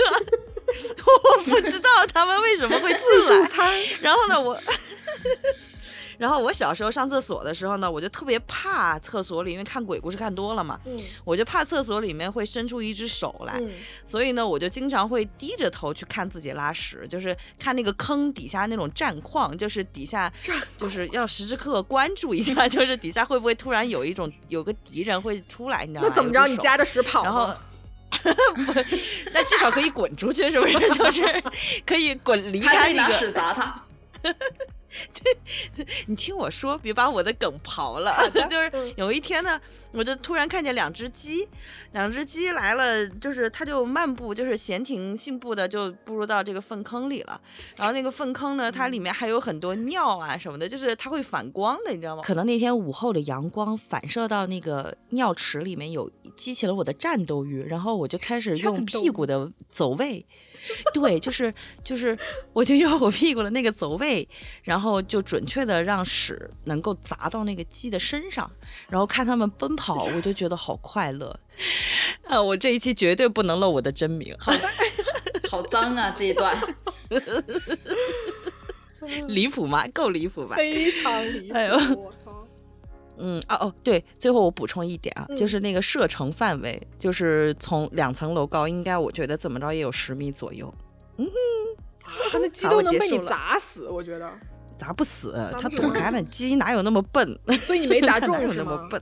[1.36, 3.46] 我不知道他们为什么会进自助来。
[3.46, 3.82] 餐。
[4.00, 4.58] 然后呢，我，
[6.18, 13.72] 然后我小时候上厕所的时候呢，我就特别怕厕所里，因为看鬼故事看多了嘛，嗯我就怕厕所里面会伸出一只手来，嗯，
[14.06, 20.32] 所以呢，我就经常会低着头去看自己拉屎，就是看那个坑底下那种战况，就是底下
[20.78, 26.08] 就是要时时刻刻关注一下， 就是底下会不会突然有一种有个敌人会出来，你知道吗？
[26.08, 26.46] 那怎么着？
[26.46, 27.52] 你夹着屎跑然后
[28.66, 28.74] 吗？
[29.32, 30.78] 那至少可以滚出去，是不是？
[30.94, 31.42] 就是
[31.86, 33.14] 可以滚离开那个。
[33.14, 33.82] 屎砸他。
[36.06, 38.14] 你听我说，别把我的梗刨了。
[38.48, 39.60] 就是嗯有一天呢，
[39.92, 41.48] 我就突然看见两只鸡，
[41.92, 47.40] 两只鸡来了，就是它就漫步，就是闲庭信步的就步入到这个粪坑里了。
[47.76, 52.22] 然后那个粪坑呢，它里面还有很多尿啊什么的，就是它会反光的，你知道吗？
[52.22, 60.26] 可能那天午后的阳光反射到那个尿池里面有，激起了我的战斗欲，然后我就开始用屁股的走位。
[60.94, 62.16] 对，就是就是，
[62.52, 64.26] 我就用我屁股的那个走位，
[64.62, 68.50] 然后就准确的让屎能够砸到那个鸡的身上，
[68.88, 71.38] 然后看他们奔跑，我就觉得好快乐。
[72.24, 74.52] 啊，我这一期绝对不能露我的真名，好
[75.50, 76.14] 好脏啊！
[76.16, 76.56] 这一段，
[79.28, 79.86] 离谱吗？
[79.92, 80.56] 够离谱吧？
[80.56, 81.54] 非常离谱。
[81.54, 82.41] 哎呦我靠！
[83.18, 90.72] 嗯，哦哦，对，最后我补充一点啊，嗯就是那个射程范围，就是从两层楼高，应该我觉得怎么着也有十米左右，
[91.18, 91.26] 嗯
[92.04, 94.30] 啊，那 鸡都能被你砸死，我觉得。
[94.78, 97.38] 砸不死，砸不死它躲开了，鸡哪有那么笨？
[97.60, 98.64] 所以你没 砸中是吗？
[98.64, 99.00] 那么笨？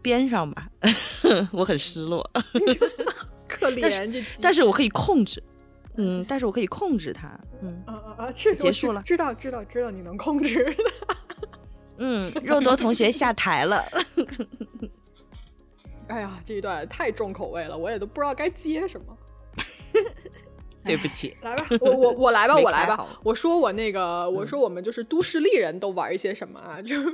[0.00, 0.66] 边上吧，
[1.52, 2.26] 我很失落，
[3.46, 4.24] 可怜这鸡。
[4.40, 5.42] 但是我可以控制，
[5.98, 8.32] 嗯，但是我可以控制它，嗯啊啊啊！
[8.34, 10.74] 是结束了知道知道知道你能控制。
[12.00, 13.84] 嗯，肉多同学下台了，
[16.08, 19.16] 哎呀，这一段太重口味了，我也都不知道该接什么。
[20.82, 23.06] 对不起，来吧，我我我来吧，我来吧。
[23.22, 26.80] 我说我那个，我说我们就是都市丽人都玩一些什么啊？
[26.82, 27.06] 就是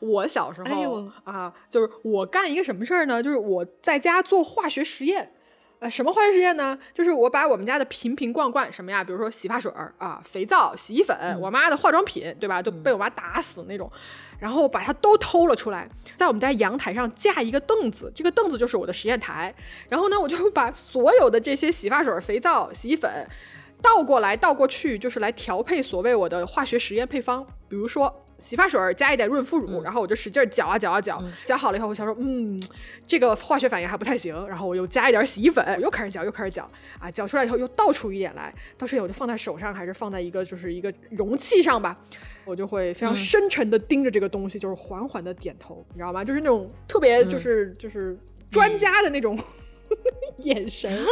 [0.00, 3.22] 我小时候、哎啊，就是我干一个什么事儿呢？
[3.22, 5.34] 就是我在家做化学实验。
[5.78, 6.78] 呃，什么化学实验呢？
[6.94, 12.62] 就是我把我们家的瓶瓶罐罐什么呀，比如说洗发水儿啊、肥皂、洗衣粉，我妈的化妆品，对吧？
[12.62, 13.90] 都被我妈打死那种，
[14.38, 15.86] 然后把它都偷了出来，
[16.16, 19.54] 在我们家阳台上架一个凳子，这个凳子就是我的实验台。
[19.90, 23.28] 然后呢，我就把所有的这些洗发水、肥皂、洗衣粉
[23.82, 27.46] 倒过来倒过去，就是来调配所谓我的化学实验配方。
[27.68, 32.60] 比如说洗发水加一点润肤乳，然后我就使劲儿搅啊搅啊搅，搅好了以后，我想说，嗯，
[33.06, 36.68] 这个化学反应还不太行，然后我又加一点洗衣粉，又开始搅，又开始搅
[36.98, 41.96] 啊，搅出来以后又倒出一点来，倒出来我就放在手上，还是放在一个就是一个容器上吧。
[42.44, 46.24] 我就会非常深沉的盯着这个东西，就是缓缓的点头，你知道吗？
[46.24, 48.16] 就是那种特别就是、就是
[48.50, 49.36] 专家的那种、
[50.38, 51.04] 眼神。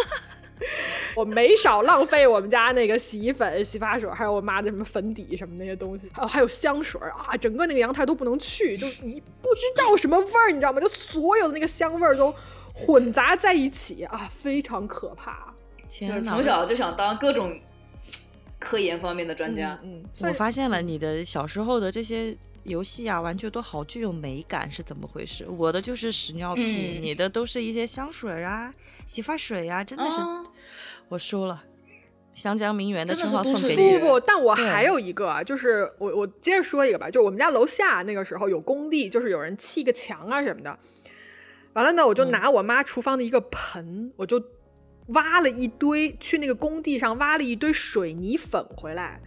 [1.17, 10.81] 我没少浪费我们家那个洗衣粉、洗发水，还有我妈的什么粉底什么那些东西，还有还有香水啊，整个那个阳台都不能去，就一不知道什么味儿，你知道吗？
[10.81, 12.35] 就所有的那个香味儿都
[12.75, 15.53] 混杂在一起啊，非常可怕。
[15.89, 16.31] 天哪！
[16.31, 17.61] 从小就想当各种
[18.59, 19.79] 科研方面的专家。
[19.83, 25.47] 嗯，嗯我发现了你的小时候的这些游戏啊、玩具都好具有美感，是怎么回事？
[25.49, 28.75] 我的就是屎尿屁，嗯你的都是一些香水啊、
[29.07, 30.43] 洗发水啊，真的是、啊
[31.09, 31.63] 我输了。
[32.33, 34.09] 湘江名媛的称号送给你不。
[34.09, 40.77] 不，但我还有一个啊，就是我我接着说一个吧，就是我们家楼下那个时候有工地，就是有人砌个墙啊什么的。
[41.75, 44.43] 完了呢，我就拿我妈厨房的一个盆，我就
[45.09, 49.21] 挖了一堆，去那个工地上挖了一堆水泥粉回来。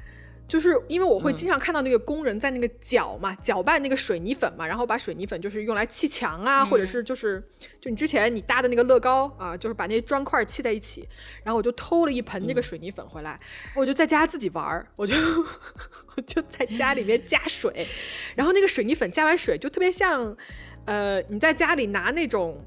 [0.47, 7.43] 就是因为我会经常看到那个工人在那个搅嘛，搅拌那个水泥粉嘛，然后把水泥粉就是用来砌墙啊，或者是就是
[7.81, 11.07] 就你之前你搭的那个乐高啊，就是把那些砖块砌在一起，
[11.43, 13.39] 然后我就偷了一盆那个水泥粉回来，
[13.75, 15.15] 我就在家自己玩儿，我就
[16.15, 17.85] 我就在家里面加水，
[18.35, 20.35] 然后那个水泥粉加完水就特别像，
[20.85, 22.65] 呃，你在家里拿那种。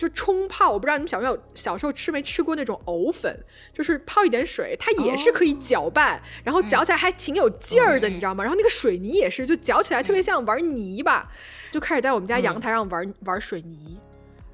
[0.00, 3.38] 就冲泡，我不知道你们小没有小时候吃没吃过那种藕粉，
[3.70, 8.42] 就是泡一点水，它也是可以搅拌，然后搅起来还挺有劲儿的，你知道吗？
[8.42, 11.30] 然后那个水泥也是，就搅起来特别像玩泥巴，
[11.70, 14.00] 就开始在我们家阳台上玩玩水泥，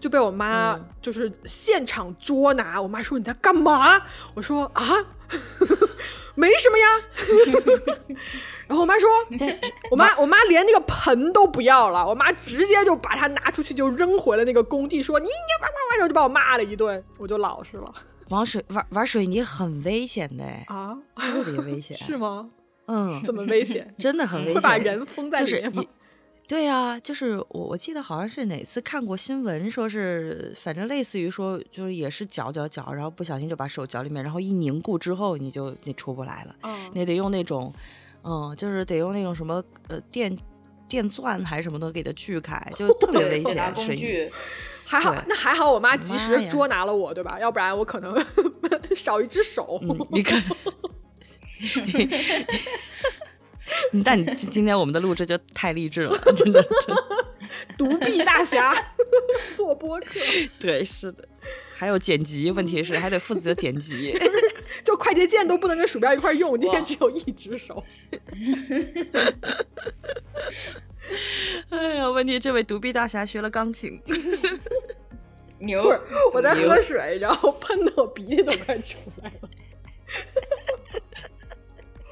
[0.01, 2.81] 就被我妈就是现场捉拿。
[2.81, 4.01] 我妈说你在干嘛？
[4.35, 4.83] 我说啊，
[6.35, 6.87] 没什么呀。
[8.69, 9.09] 然后我妈说，
[9.91, 15.31] 我妈我妈连那个盆都不要了，我妈直接就把它拿出去就扔回了那个工地，说你你
[15.63, 17.85] 哇哇哇，然后就把我骂了一顿，我就老实了。
[18.29, 22.51] 玩水玩玩水泥很危险的啊，特别危险， 是吗？
[22.89, 23.95] 嗯，怎么危险？
[23.99, 25.83] 真的很危险，会把人封在里面吗？
[26.49, 37.73] 对啊，就是我我记得好像是哪次看过新闻，说是反正类似于说就是也是搅搅搅，然后不小心就把手搅里面，然后一凝固之后你就你出不来了，嗯，你得用那种。
[38.29, 40.37] 嗯，就是得用那种什么呃电
[40.89, 43.73] 电钻还是什么的给它锯开，就特别危 险。
[43.77, 44.29] 水泥
[44.85, 47.39] 还好，那还好，我妈及时捉拿了我，对吧？
[47.39, 48.21] 要不然我可能
[48.97, 49.81] 少一只手。
[50.11, 50.43] 你看，
[54.05, 56.65] 但你今天我们的录制就太励志了，真的。
[57.79, 58.75] 独臂大侠
[59.55, 60.21] 做播客，
[60.59, 61.27] 对，是的。
[61.75, 64.19] 还有剪辑，问题是还得负责剪辑。
[64.83, 67.85] 就快捷键都不能跟鼠标一块用，今天只有一只手。
[71.71, 74.01] 哎呀，问题这位独臂大侠学了钢琴。
[75.59, 75.83] 牛！
[76.33, 79.49] 我在喝水，然后喷的我鼻涕都快出来了。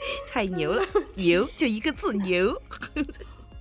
[0.27, 2.61] 太牛了，牛就一个字牛。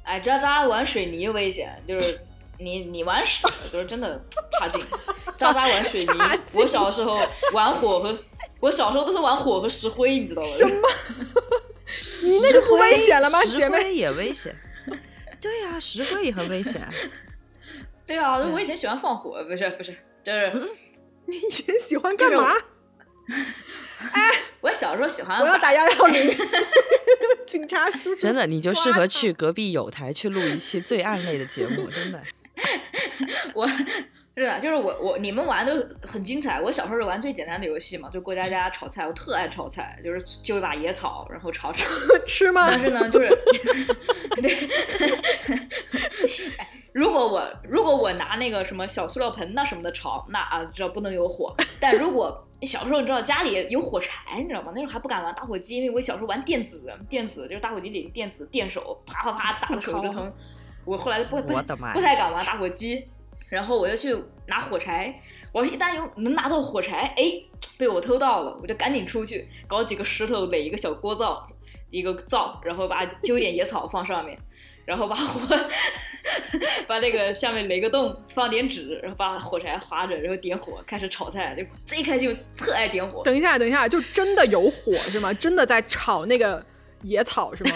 [0.03, 2.19] 哎，渣渣玩水泥危险，就是
[2.59, 4.23] 你你玩屎就是真的
[4.59, 4.83] 差劲。
[5.37, 6.13] 渣渣玩水泥，
[6.55, 7.19] 我小时候
[7.53, 8.17] 玩火和。
[8.59, 10.47] 我小时候都是玩火和石灰，你知道吗？
[10.47, 10.71] 什么？
[12.25, 13.43] 你那个不危险了吗？
[13.43, 14.55] 姐妹也危险。
[15.41, 16.81] 对呀，石灰也很危险。
[18.07, 20.49] 对啊，我以前喜欢放火，不是不是，就是
[21.25, 22.53] 你以前喜欢干嘛？
[24.11, 25.39] 哎， 我小时候喜欢。
[25.41, 26.35] 我要打幺幺零，
[27.45, 28.21] 警察叔叔。
[28.21, 32.21] 真的，你就适合去隔壁有台去录一期罪案类的节目，真的。
[33.55, 33.67] 我。
[34.35, 36.59] 是的，就是我我你们玩的很精彩。
[36.59, 39.05] 我小时候是玩最简单的游戏嘛，就过家家炒菜。
[39.05, 41.87] 我特爱炒菜，就是揪一把野草，然后炒炒
[42.25, 42.65] 吃吗？
[42.67, 43.29] 但是呢，就是，
[44.41, 44.69] 对，
[46.57, 51.55] 哎如果我如果我拿那个什么小塑料盆呐什么的炒，那啊知道不能有火。
[51.79, 54.71] 但如果小时候你知道家里有火柴，你知道吗？
[54.75, 60.33] 那时候还不敢玩打火机，因为我小时候玩电子电子就是打火机里电子电手，啪啪啪打的手就疼。
[60.85, 63.03] 我后来不不不太敢玩打火机。
[63.49, 65.13] 然后我就去拿火柴，
[65.51, 67.23] 我一旦有能拿到火柴，哎，
[67.77, 71.45] 被我偷到了，我就赶紧出去搞几个石头垒一个小锅灶，
[71.91, 74.35] 一个灶，然后把揪点野草放上面，
[74.85, 75.41] 然后把火
[76.87, 83.23] 把那个下面垒个洞，放点纸，然后把火柴划着，然后点火开始炒菜，就贼开心，特爱点火。
[83.23, 85.33] 等一下，等一下，就真的有火是吗？
[85.33, 86.65] 真的在炒那个
[87.01, 87.71] 野草是吗？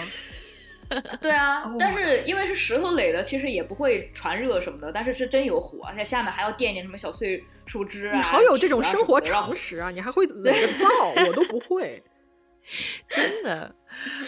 [1.21, 4.89] 对啊， 但是因为是石头垒的，其实也不会传热什么的。
[4.89, 8.15] 但是是真有火，而且下面还要垫点什么小碎树枝啊。
[8.15, 9.91] 你好有这种生活常识啊！
[9.91, 10.87] 你还会垒个灶，
[11.27, 12.01] 我都不会。
[13.09, 13.75] 真的，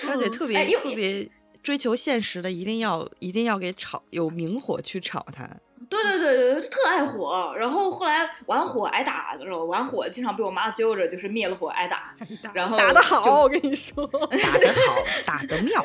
[0.10, 1.30] 而且特别特别
[1.62, 5.48] 追求现实的，一定要一定要给炒有明火去炒它。
[5.90, 7.56] 对对对对，特爱火。
[7.58, 12.16] 然后后来玩火挨打的时候，玩火经常被我妈揪着，就是灭了火挨打。
[12.54, 14.06] 然后打得好，我跟你说，
[14.44, 15.84] 打得好，打得妙，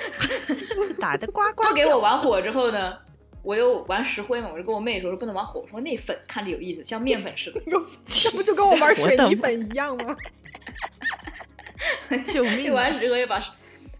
[1.00, 1.64] 打得呱呱。
[1.68, 2.94] 不给我玩火之后呢，
[3.42, 4.50] 我又玩石灰嘛。
[4.52, 7.60] 我就跟我妹说说不能玩火，说那粉看着有意思，像面粉似的。
[8.06, 10.14] 这不就跟我玩 水泥粉一样吗？
[12.26, 12.72] 救命！
[12.74, 13.40] 玩石灰把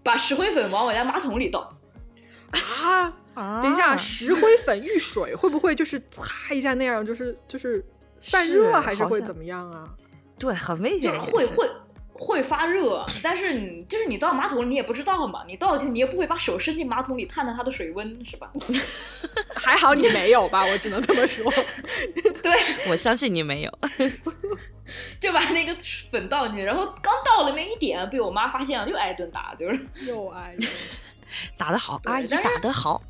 [0.05, 1.69] 把石灰粉往我家马桶里倒。
[2.81, 3.13] 啊！
[3.61, 7.85] 等一下，石灰粉遇水会不会就是擦一下那样，就是就是
[8.21, 9.93] 散热还是会怎么样啊？
[10.39, 11.13] 对，很危险。
[11.21, 11.69] 会会
[12.15, 18.51] 会发热，但是你就是你倒马桶你也不知道嘛，你倒进去你也不会把手伸进马桶里探探它的水温是吧？
[19.57, 21.53] 还好你没有吧，我只能这么说。
[22.43, 22.53] 对，
[22.89, 23.79] 我相信你没有。
[25.19, 25.75] 就把那个
[26.11, 30.55] 粉倒进去，然后刚倒了没一点，被我妈发现了，又挨顿打，就是又挨。
[31.57, 33.03] 打得好，阿姨打得好。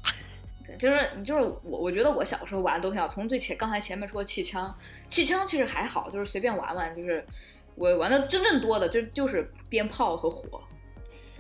[0.79, 4.75] 就是你就是我，我觉得我小时候玩的东西啊，从最前刚才前面说气枪，
[5.09, 6.97] 气枪其实还好，就是随便玩玩。
[6.97, 7.25] 就是
[7.77, 10.61] 我玩的真正多的就就是鞭炮和火。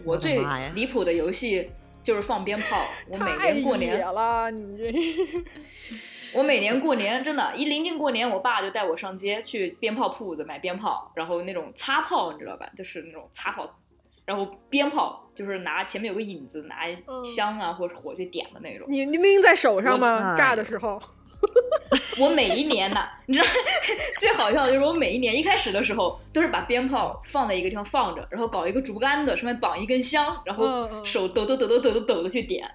[0.04, 1.70] 我最离谱的游戏
[2.02, 2.84] 就是放鞭炮。
[3.08, 4.92] 我每年过年了，你这。
[6.34, 12.68] 我每年过年真的，一临近过年，我爸就带我上街去鞭炮铺子买鞭炮，然后那种擦炮，你知道吧？
[12.76, 13.78] 就是那种擦炮。
[14.24, 16.86] 然后鞭炮就是拿前面有个引子，拿
[17.22, 18.86] 香啊或者火去点的那种。
[18.90, 20.34] 你你拎在手上吗？
[20.34, 21.00] 炸的时候？
[22.20, 23.46] 我每一年呢，你知道
[24.20, 32.68] 最好笑的就是我每一年一开始的时候都是把鞭炮放在一个地方放着，然后搞一个竹竿子，上面绑一根香，然后手抖抖抖抖抖抖抖的去点。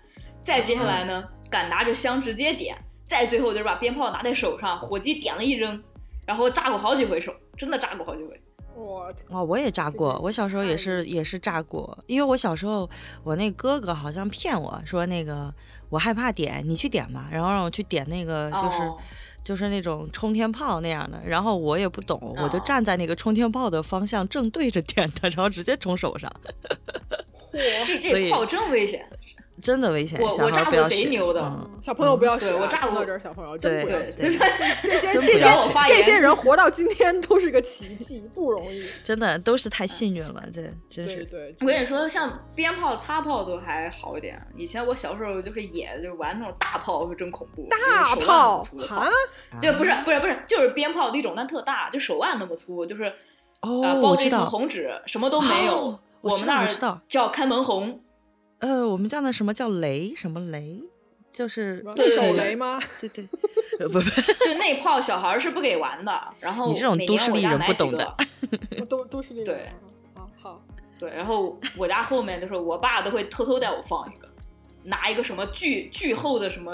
[0.43, 2.77] 再接下来呢，敢拿着香直接点。
[3.05, 5.83] 再最后就是把鞭炮拿在手上，火机点了一扔，
[6.27, 8.39] 然后炸过好几回手，真的炸过好几回。
[8.79, 12.89] 我哦，我也炸过，我小时候也是也是炸过，因为我小时候
[13.23, 15.53] 我那哥哥好像骗我说那个
[15.89, 18.77] 我害怕点，你去点吧，然后让我去点那个就是
[19.43, 26.31] 就是那种冲天炮那样的，然后我也不懂，我就站在那个冲天炮的方向正对着点的，然后直接冲手上。
[27.51, 29.05] 嚯，这这炮真危险。
[29.61, 31.41] 真的危险，我我炸过贼牛的，
[31.81, 32.53] 小朋友不要学。
[32.53, 34.13] 我炸过这儿，小朋友真不要学。
[34.17, 34.39] 这些
[34.83, 35.53] 这些
[35.87, 38.85] 这些人活到今天都是个奇迹，不容易。
[39.03, 41.25] 真的都是太幸运了，这真是。
[41.25, 44.39] 对，我跟你说，像鞭炮、擦炮都还好一点。
[44.55, 47.67] 以前我小时候就是野，就是玩那种大炮，是真恐怖。
[47.69, 49.09] 大炮啊？
[49.59, 53.11] 就不是不是不是，就是鞭炮的一种，但特大，就手腕那么粗，就是
[53.61, 55.99] 哦，包着一层红纸，什么都没有。
[56.21, 56.67] 我们那儿
[57.07, 58.01] 叫开门红。
[58.59, 60.13] 呃，我们叫那什么叫雷？
[60.15, 60.79] 什么雷？
[61.31, 62.79] 就是对手雷吗？
[62.99, 63.23] 对对，
[63.87, 66.19] 不不，就那炮小孩是不给玩的。
[66.39, 68.15] 然后你这种 都市丽人不懂的，
[68.89, 69.45] 都都市丽人。
[69.45, 69.71] 对，
[70.15, 70.61] 啊好。
[70.97, 74.27] 对，然后我家后面就是我爸都会偷偷带我放一个，
[74.83, 76.73] 拿一个什么巨巨厚的什么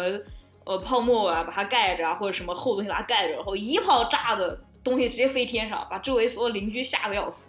[0.64, 7.46] 呃泡沫啊，把它盖着啊，或者什么厚东西把它盖着，然后一炮炸的东西直接飞天上，把周围所有邻居吓得要死。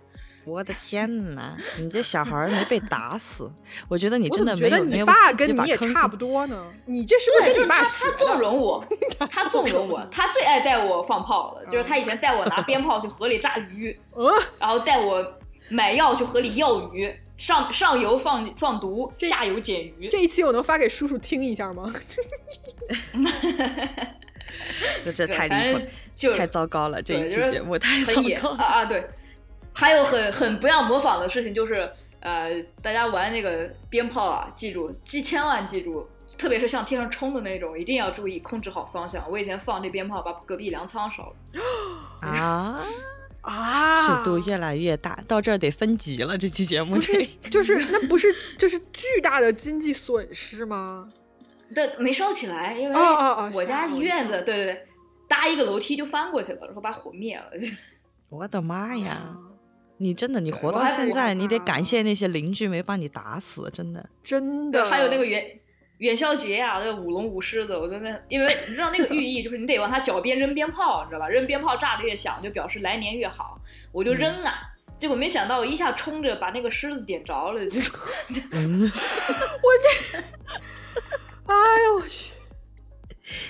[0.46, 1.56] 我的天哪！
[1.76, 3.50] 你这小孩没被打死，
[3.88, 6.64] 我觉得你真的没有觉得你爸跟你也差不多呢。
[6.84, 8.84] 你这是不是跟你爸他纵容我，
[9.28, 11.66] 他纵容我，他最爱带我放炮了。
[11.66, 13.98] 就是他以前带我拿鞭炮去河里炸鱼，
[14.60, 15.36] 然后带我
[15.68, 20.08] 买药去河里药鱼，上上游放放毒，下游捡鱼。
[20.08, 21.92] 这一期我能发给叔叔听一下吗？
[25.12, 27.02] 这太离谱了，太糟糕了！
[27.02, 28.84] 这一期节目太糟糕啊啊！
[28.84, 29.04] 对。
[29.76, 32.50] 还有很很不要模仿的事情，就是呃，
[32.80, 36.08] 大家玩那个鞭炮啊，记住，记千万记住，
[36.38, 39.22] 特别是向天上冲的那种，一定要注意控制好方向。
[39.30, 41.36] 我以前放这鞭炮，把隔壁粮仓烧了。
[42.22, 42.82] 啊
[43.42, 43.94] 啊！
[43.94, 46.36] 尺度越来越大，到这儿得分级了。
[46.38, 51.08] 这期节目这就是那不是就是巨大的经济损失吗？
[51.74, 52.96] 但，没烧起来，因为
[53.52, 54.86] 我家院子，对对对，
[55.28, 57.44] 搭一个楼梯就翻过去了，然后把火灭了。
[58.30, 59.36] 我的妈呀！
[59.98, 64.84] 你真的，你活到现在，你得感谢那些邻居没把你打死，真的，真的。
[64.84, 65.44] 还有那个元
[65.98, 71.28] 元宵节啊，那个舞龙舞狮子，我真的，因为你知道那个寓意就是你得往他脚边扔鞭炮，你知道吧？
[71.28, 73.58] 扔鞭炮炸的越响，就表示来年越好。
[73.92, 74.52] 我就扔啊，
[74.98, 80.18] 结果没想到我一下冲着把那个狮子点着了，就， 我这，
[81.46, 82.32] 哎呦我去，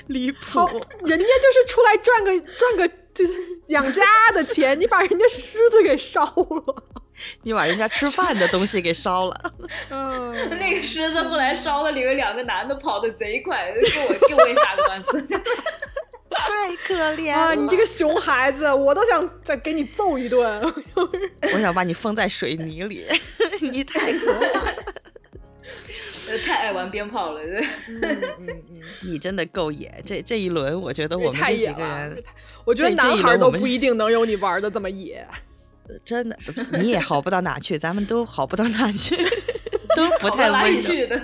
[0.06, 0.60] 离谱！
[0.60, 3.05] 人家就是出来赚个赚个。
[3.16, 3.32] 就是
[3.68, 4.02] 养家
[4.34, 6.84] 的钱，你把人家狮子给烧了，
[7.42, 9.52] 你把人家吃饭的东西给烧了。
[9.88, 15.26] 嗯，那个狮子后来烧了，里面两个男的跑的贼快，跟我跟我也打个官司。
[16.30, 20.60] 太可怜了，你这个熊孩子，我都想再给你揍一顿。
[21.54, 23.06] 我想把你封在水泥里，
[23.72, 24.60] 你太可怕。
[26.44, 29.92] 太爱玩鞭炮了，嗯嗯嗯，你真的够野。
[30.04, 32.22] 这这一轮，我觉得我们这几个人，
[32.64, 35.26] 我觉得男孩都不一定能有你玩的这么野。
[36.04, 36.36] 真的，
[36.80, 39.16] 你也好不到哪去，咱们都好不到哪去，
[39.94, 41.20] 都不太温柔。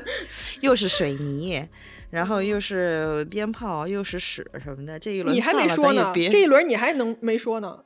[0.61, 1.67] 又是水泥，
[2.11, 4.97] 然后又是鞭炮，又是屎什么的。
[4.99, 7.77] 这一轮你还没说呢，这一轮你还能没说呢？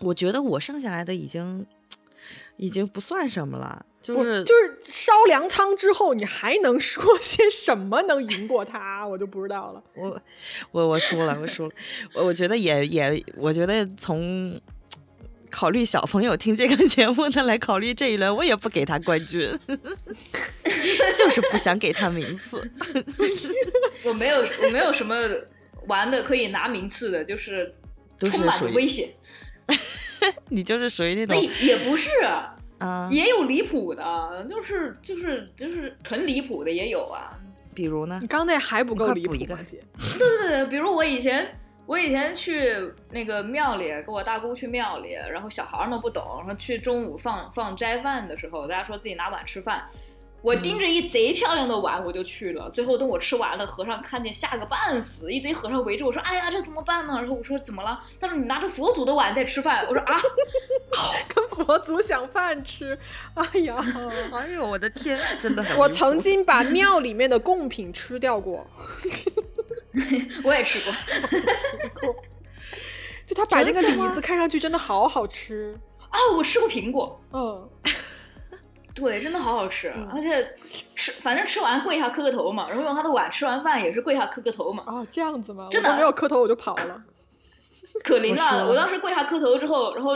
[0.00, 1.66] 我觉得我剩下来的已经
[2.56, 3.84] 已经不算什么了。
[4.04, 9.02] 就是就是烧粮仓之后，你还能说些什么能赢过他？
[9.08, 9.82] 我就不知道了。
[9.96, 10.22] 我
[10.72, 11.70] 我我输了，我输了。
[12.12, 14.60] 我我觉得也也，我觉得从
[15.50, 19.48] 考虑小朋友听这个节目的来考虑这一轮，我也不给他冠军，
[21.16, 22.70] 就是不想给他名次。
[24.04, 25.16] 我没有我没有什么
[25.86, 27.74] 玩的可以拿名次的，就是
[28.20, 29.14] 充满危险。
[30.48, 32.10] 你就是属于那种也不是。
[32.22, 32.53] 啊，
[33.10, 37.38] 也有离谱的，就是就是就是纯离谱的也有啊。
[37.74, 38.18] 比如呢？
[38.20, 39.82] 你刚那还不够离谱一个姐。
[40.18, 42.76] 对对对，比如我以前我以前去
[43.10, 49.84] 那个庙里，跟我大姑去庙里，然后小孩们不懂，然后去中午放放斋饭的时候，大家说自己拿碗吃饭。
[50.44, 52.68] 我盯着一贼漂亮的碗，我就去了。
[52.68, 60.20] 最后等我吃完了，和尚看见吓个半死，一堆和尚围着我说：“哎呀，这怎么办呢？”然后我说：“怎么了？”他说：“你拿着佛祖的碗在吃饭。”我说：“啊，
[61.34, 62.98] 跟佛祖抢饭吃。”
[63.32, 63.74] 哎呀，
[64.34, 65.78] 哎呦，我的天，真的很。
[65.80, 68.66] 我曾经把庙里面的贡品吃掉过。
[70.44, 72.14] 我也吃过。
[73.24, 75.74] 就他摆那个李子，看上去真的好好吃
[76.10, 76.18] 啊！
[76.36, 77.66] 我吃过苹果，嗯，
[78.94, 80.54] 对，真的好好吃，而且
[80.94, 84.84] 吃反正吃完跪下磕个头嘛，然后用他的碗吃完饭也是跪下磕个头嘛。
[84.86, 85.66] 啊，这样子吗？
[85.70, 87.02] 真的没有磕头我就跑了，
[88.04, 88.68] 可灵了！
[88.68, 90.12] 我当时跪下磕头之后，然后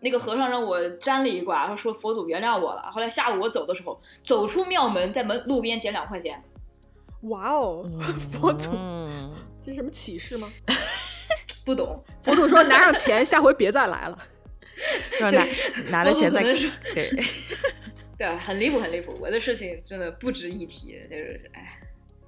[0.00, 2.90] 那个和尚让我沾了一卦，他说佛祖原谅我了。
[2.92, 6.42] 后来下午我走的时候，走出庙门，在门路边捡两块钱。
[7.24, 7.84] 哇哦，
[8.32, 8.70] 佛祖，
[9.62, 10.48] 这是什么启示吗？
[11.62, 12.02] 不懂。
[12.24, 14.18] 佛祖说拿上钱，下回别再来了。
[15.12, 15.46] 说拿
[15.88, 17.10] 拿了钱再对
[18.16, 19.16] 对，很离谱，很离谱。
[19.20, 21.80] 我的事情真的不值一提，就是哎。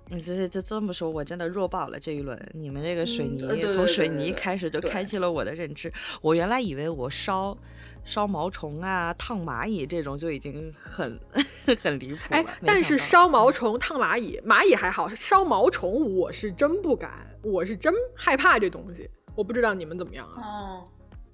[0.09, 2.41] 你这这这么说，我真的弱爆了这一轮。
[2.55, 5.93] 你们这个水泥，从水泥开始就开启了我的认知。
[6.23, 7.59] 我原来以为我烧
[8.05, 11.19] 烧毛虫啊、烫蚂蚁这种就已经很
[11.83, 12.39] 很离谱了。
[12.39, 19.11] 哎，但是烧毛虫、烫蚂蚁，蚂蚁还好，烧毛虫我是真不敢，我是真害怕这东西。
[19.35, 20.41] 我不知道你们怎么样啊？
[20.41, 20.85] 哦，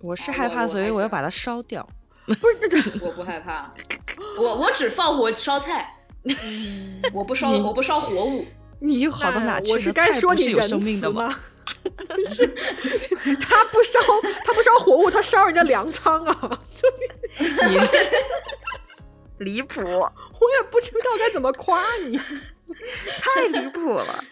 [0.01, 1.87] 我是害怕，所以我要把它烧掉。
[2.27, 3.73] 不是， 我不害怕，
[4.39, 5.97] 我我只放火烧菜，
[7.13, 8.45] 我不烧，我不烧活物。
[8.81, 9.71] 你好到哪去？
[9.73, 11.35] 我是该说你仁慈吗？
[13.41, 14.01] 他不烧，
[14.45, 16.61] 他不烧活物，他烧人家粮仓啊！
[17.69, 17.79] 你
[19.39, 20.13] 离谱，我
[20.59, 22.19] 也不知道该怎么夸你，
[23.21, 24.25] 太离谱了。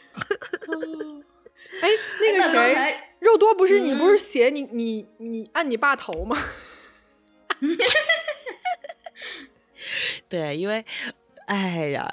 [1.81, 1.89] 哎，
[2.21, 6.37] 那个谁，肉多不是你不是写你你你按你爸头吗？
[10.29, 10.85] 对，因为，
[11.47, 12.09] 哎呀。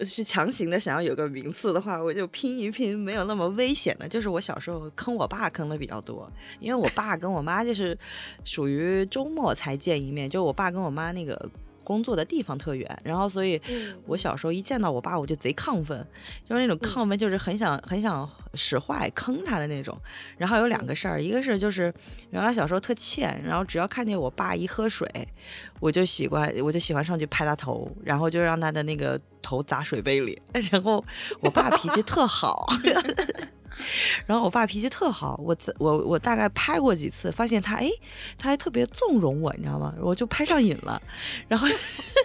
[0.00, 4.08] 是强行的想要有个名次的话，我就拼一拼，没有那么危险的。
[4.08, 7.96] 就是我小时候坑我爸坑的比较多，因为我爸跟我妈就是
[8.44, 11.48] 属于周末才见一面，就我爸跟我妈那个。
[11.84, 13.60] 工作的地方特远，然后所以，
[14.06, 16.04] 我小时候一见到我爸，我就贼亢奋，
[16.48, 19.96] 就是那种亢奋，就是很想很想使坏坑他的那种。
[20.38, 21.92] 然后有两个事儿，一个是就是
[22.30, 25.06] 原来小时候特欠，然后只要看见我爸一喝水，
[25.78, 30.40] 我就喜欢我就喜欢上去拍他头，然后就让他的那个头砸水杯里。
[30.72, 31.04] 然后
[31.40, 32.66] 我爸脾气特好。
[34.26, 37.90] 然后我爸脾气特好，我我我大概拍过几次，发现他哎，
[38.38, 39.94] 他还特别纵容我，你知道吗？
[40.00, 41.00] 我就拍上瘾了。
[41.48, 41.66] 然后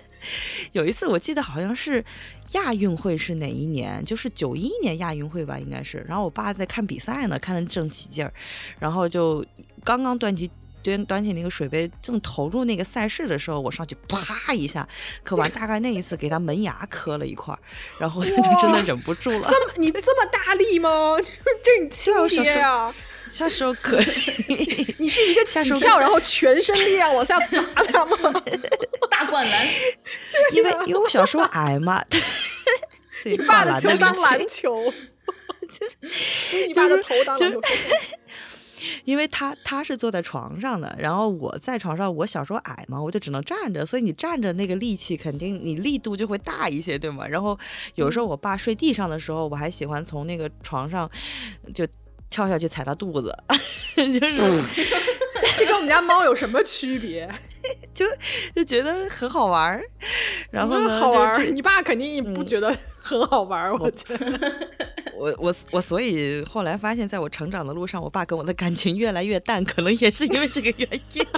[0.73, 2.03] 有一次我记得好像是
[2.53, 4.03] 亚运会是哪一年？
[4.05, 6.05] 就是九一年亚运会吧，应该是。
[6.07, 8.33] 然后我爸在看比赛呢，看得正起劲儿，
[8.79, 9.45] 然后就
[9.83, 10.49] 刚刚端起。
[10.83, 14.87] 端端起那个水杯，正投入那个赛事的时候，我上去啪一下
[15.23, 17.59] 磕完，大概那一次给他门牙磕了一块儿，
[17.99, 19.49] 然后他就真的忍不住了。
[19.49, 21.17] 这么你这么大力吗？
[21.63, 22.93] 这你亲爹呀！
[23.31, 28.17] 下时候可以， 你是一个起跳，然后全身力量往下砸他吗？
[29.11, 29.67] 大灌篮。
[30.53, 32.03] 因为因为我小时候矮嘛。
[33.25, 34.93] 你爸的球当篮球。
[36.67, 37.61] 你爸的头当篮球。
[39.05, 47.27] 因为他他是坐在床上的，然后我在床上，我小时候矮嘛，我就只能站着，所以你站着那个力气肯定你力度就会大一些，对吗？
[47.27, 47.57] 然后
[47.95, 51.09] 有时候我爸睡地上的时候，我还喜欢从那个床上
[51.73, 51.87] 就
[52.29, 53.35] 跳下去踩他肚子，
[53.95, 54.19] 就是
[55.57, 57.29] 这跟我们家猫有什么区别？
[57.93, 58.05] 就
[58.55, 59.83] 就觉得很好玩儿，
[60.49, 61.45] 然后呢，好玩儿。
[61.45, 64.69] 你爸肯定不觉得很好玩儿，我觉得。
[65.19, 71.25] 我我我，所以后来发现，在我成长的路上，我爸跟我的感情越来越淡，可能也是因为这个原因。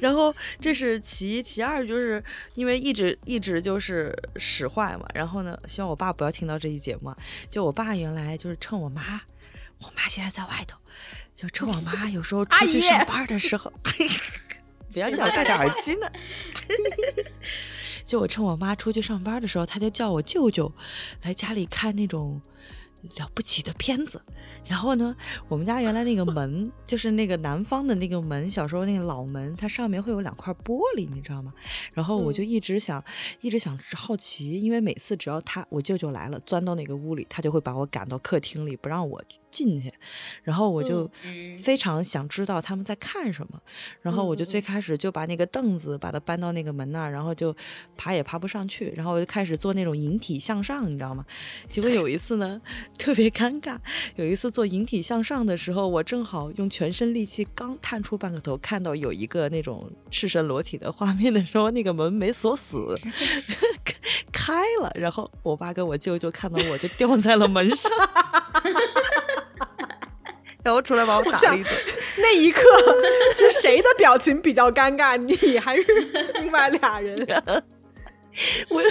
[0.00, 2.22] 然后这是其一，其二就是
[2.54, 5.06] 因为一直一直就是使坏嘛。
[5.14, 7.14] 然后呢，希望我爸不要听到这一节目。
[7.48, 9.22] 就我爸原来就是趁我妈，
[9.80, 10.76] 我妈现在在外头，
[11.34, 13.72] 就趁我妈有时候出去上班的时候，
[14.92, 16.06] 不要叫我戴着耳机呢。
[18.06, 20.72] 就我趁我妈出去上班的时候，他就叫我舅舅
[21.22, 22.40] 来家里看那种
[23.18, 24.22] 了不起的片子。
[24.66, 25.14] 然后呢，
[25.48, 31.52] 我们家原来那个门 就是那个南方的那个门，小时候那个老门，它上面会有两块玻璃，你知道吗？
[31.92, 33.04] 然后我就一直想，
[33.40, 39.22] 一直想好奇，因为每次只要他我舅舅来了，钻到那个屋里，他就会把我赶到客厅里，不让我。
[39.54, 39.92] 进去，
[40.42, 41.08] 然后我就
[41.56, 43.62] 非常想知道他们在看什么，
[44.02, 47.54] 然后我就最开始就把那个凳子把它搬到那个门那儿，然后就
[47.96, 51.24] 爬也爬不上去，然后我就开始做那种引体向上，你知道吗？
[51.68, 52.60] 结果有一次呢，
[52.98, 53.78] 特别尴尬，
[54.16, 62.98] 有一次做引体向上的时候，我正好用全身力气刚探出半个头，看到有一个那种赤身裸体的画面的时候，那个门没锁死，
[64.32, 67.92] 开了，然后我爸跟我舅舅看到我就掉在了门上。
[70.64, 71.72] 然后出来把我打了一顿。
[72.18, 72.60] 那一刻，
[73.38, 75.16] 就谁的表情比较尴尬？
[75.16, 75.82] 你还是
[76.34, 77.16] 另外俩人？
[78.68, 78.82] 我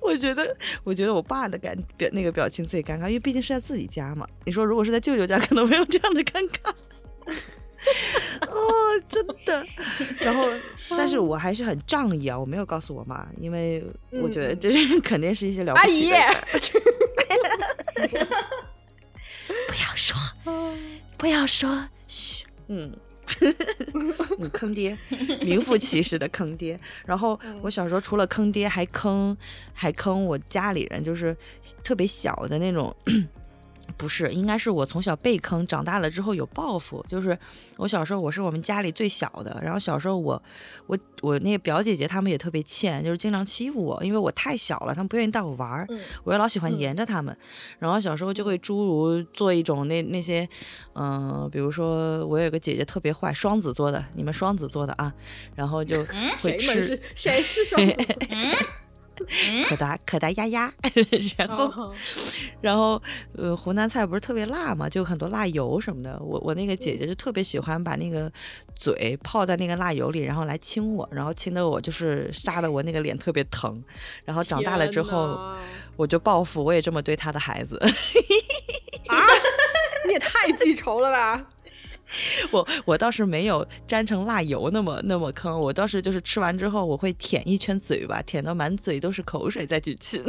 [0.00, 0.54] 我觉得，
[0.84, 4.26] 我觉得我爸的感表那个表情最尴尬，因为毕竟是在自己家嘛。
[4.44, 6.74] 你说如果是在舅舅家，可能没有这样的尴尬。
[8.46, 9.64] 哦，真的。
[10.18, 10.46] 然后，
[10.90, 16.16] 但是我还是很仗义啊，我没有告诉我妈，因为我觉得这是肯定是一些了不起的。
[16.16, 16.66] 阿姨，
[19.70, 20.16] 不要说，
[21.16, 22.92] 不要说，嘘，嗯。
[24.38, 24.98] 你 坑爹，
[25.42, 26.78] 名副其实的坑爹。
[27.06, 29.36] 然后我小时候除了坑爹，还坑，
[29.72, 31.36] 还坑我家里人，就是
[31.84, 32.92] 特别小的那种。
[33.96, 37.04] 不是，应该是我从小被坑，长大了之后有报复。
[37.08, 37.38] 就是
[37.76, 40.42] 我小时候，我是我们家里最小的，然后小时候我，
[40.86, 45.86] 我，我那个表姐姐她们也特别欠，就是经常欺负我，因为我太小了，她们不愿意带我玩儿，
[46.24, 47.36] 我又老喜欢黏着她们，
[47.78, 50.48] 然后小时候就会诸如做一种那那些，
[50.94, 55.12] 嗯，比如说我有个姐姐特别坏，双子座的，你们双子座的啊，
[55.54, 56.04] 然后就
[56.40, 57.96] 会吃谁是双子？
[59.68, 60.72] 可达可达鸭鸭，
[61.36, 61.92] 然后，
[62.60, 63.00] 然后，
[63.36, 66.18] 呃，湖南菜不是特别辣嘛，就很多辣油什么的。
[66.20, 68.30] 我我那个姐姐就特别喜欢把那个
[68.74, 73.82] 嘴泡在那个辣油里，然后来亲我，然后亲的我就是杀的我那个脸特别疼。
[74.24, 75.38] 然后长大了之后，
[75.96, 77.76] 我就报复，我也这么对她的孩子。
[79.06, 79.16] 啊，
[80.06, 81.44] 你也太记仇了吧！
[82.50, 90.22] 我我倒是没有沾成辣油那么那么坑，我倒是就是吃完之后我会舔一圈嘴巴，舔到满嘴都是口水再去亲，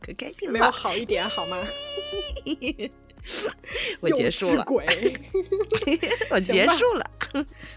[0.00, 0.52] 可开心了。
[0.52, 1.58] 没有好一点好吗？
[4.00, 4.84] 我结束了，鬼，
[6.30, 7.04] 我结束了。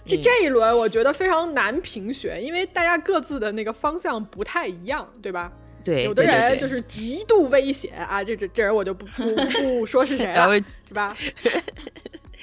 [0.05, 5.51] 这这一轮我觉得非常难评选，因为大家各自的那个方向不太一样，对吧？
[5.83, 11.15] 对，有的人就是极度危险啊，这这这人我就不不不说是谁了，是吧？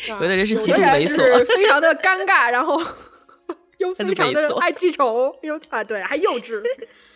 [0.08, 2.80] 有的人是极度猥琐，非常的尴尬， 然后
[3.78, 6.62] 又非常的爱记仇，又啊对，还幼稚，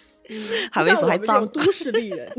[0.71, 2.31] 还猥琐还脏，都市丽人，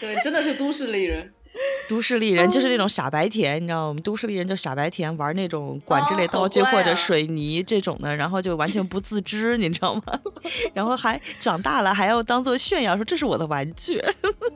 [0.00, 1.32] 对，真的是都市丽人。
[1.88, 10.02] 都市丽人就是那种傻白甜，你知道吗，我们都市丽人就傻白甜，玩那种管制类道具或者水泥这种的，然后就完全不自知，你知道吗？
[10.74, 14.02] 然后还长大了还要当做炫耀，说这是我的玩具。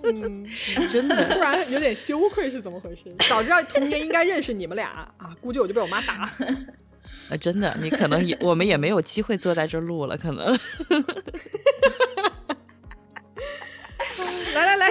[0.05, 0.45] 嗯，
[0.91, 3.05] 真的，突然有点羞愧，是怎么回事？
[3.29, 4.89] 早知道童年应该认识你们俩
[5.19, 6.47] 啊，估计我就被我妈打死。
[7.29, 10.59] 呃，真的，你可能也我们也没有机会坐在这录了，可能。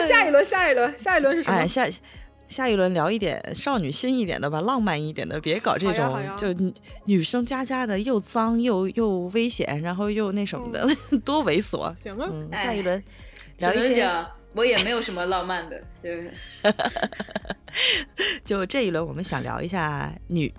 [0.08, 1.58] 下一轮，下一轮，下一轮是什么？
[1.58, 1.88] 哎，下
[2.48, 6.48] 下一轮聊一点少女心一点的吧，浪漫一点的，别搞这种就
[7.06, 10.88] 女生家家的又脏又又危险，然后又那什么的，
[11.24, 11.94] 多猥琐。
[11.96, 13.04] 行啊，下一轮
[13.58, 14.10] 聊一些，
[14.54, 16.74] 我也没有什么浪漫的，对不对？
[18.44, 20.54] 就这一轮，我们想聊一下女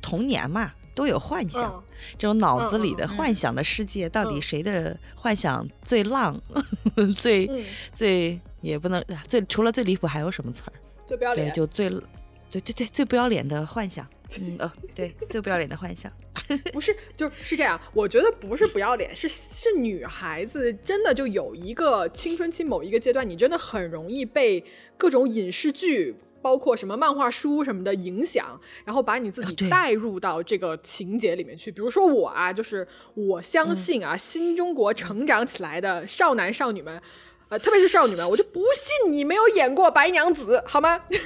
[0.00, 0.72] 童年嘛。
[0.96, 1.82] 都有幻想，
[2.16, 6.40] 这种脑子里的幻想的世界，到底谁的幻想最浪，
[7.18, 10.72] 最最也不能最除了最离谱还有什么词儿？
[11.06, 14.06] 最不要脸，对，就最对对对最不要脸的幻想。
[14.40, 16.10] 嗯哦，对，最不要脸的幻想。
[16.72, 17.80] 不是，就是这样。
[17.92, 24.64] 我觉得不是不要脸，是是女孩子真的就有一个青春期某一个阶段，你真的很容易被
[24.96, 26.16] 各种影视剧。
[26.44, 31.72] 包括什么漫画书什么的影响，然后把你自己带入到这个情节里面去。
[31.72, 37.00] 比如说我啊，就是我相信啊，新中国成长起来的少男少女们，
[37.48, 41.00] 呃，特别是少女们，我就不信你没有演过白娘子，好吗？
[41.08, 41.16] 你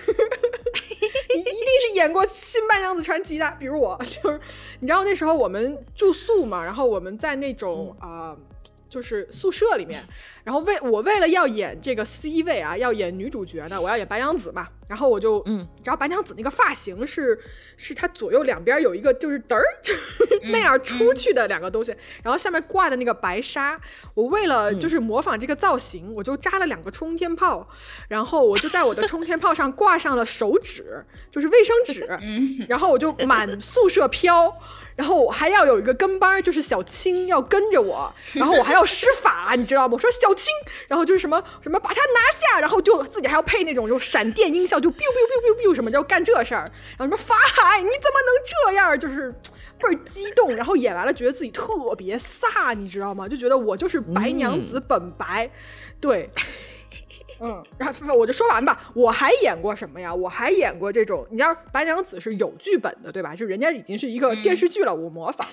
[1.41, 3.57] 一定是演过《新白娘子传奇》的。
[3.59, 4.41] 比如我， 就是
[4.81, 8.37] 你知道那时候我们住宿嘛，然后我们在那种啊。
[8.91, 10.03] 就是宿舍里面，
[10.43, 17.39] 然后为我为了要演这个 C 位啊，要演女主角呢，我要演白娘子嘛，然后我就，嗯，你知道白娘子那个发型是，
[17.77, 19.63] 是她左右两边有一个就是嘚儿
[20.51, 23.79] 那样出去的两个东西，然后下面挂的那个白纱，
[24.15, 27.69] 我为了就是模仿这个造型，我就扎了两个冲天炮，
[28.09, 32.01] 然后我就在我的冲天炮上挂上了手纸， 就是卫生纸，
[32.69, 34.55] 然后我就满宿舍飘。
[34.99, 39.93] 然后我还要有一个跟班，就是小青要跟着我，然后我还要施法，你知道吗？
[39.93, 40.53] 我说小青，
[40.89, 46.65] 然后就是什么什么把他拿下，然后就自己还要配那种就闪电音效，就 biu biu biu biu biu 什么，就干这事儿。
[46.97, 48.99] 然后什么法海，你怎么能这样？
[48.99, 49.31] 就是
[49.79, 50.55] 倍儿激动。
[50.55, 53.29] 然后演完了，觉得自己特别飒，你知道吗？
[53.29, 55.51] 就觉得我就是白娘子本白，
[56.01, 56.29] 对。
[57.41, 58.91] 嗯， 然后我就说完吧。
[58.95, 60.13] 我还演过什么呀？
[60.13, 63.37] 我还演过这种，你知道白娘子是有剧本的，对吧？
[63.37, 65.47] 就人家已经是一个电视剧了，我模仿。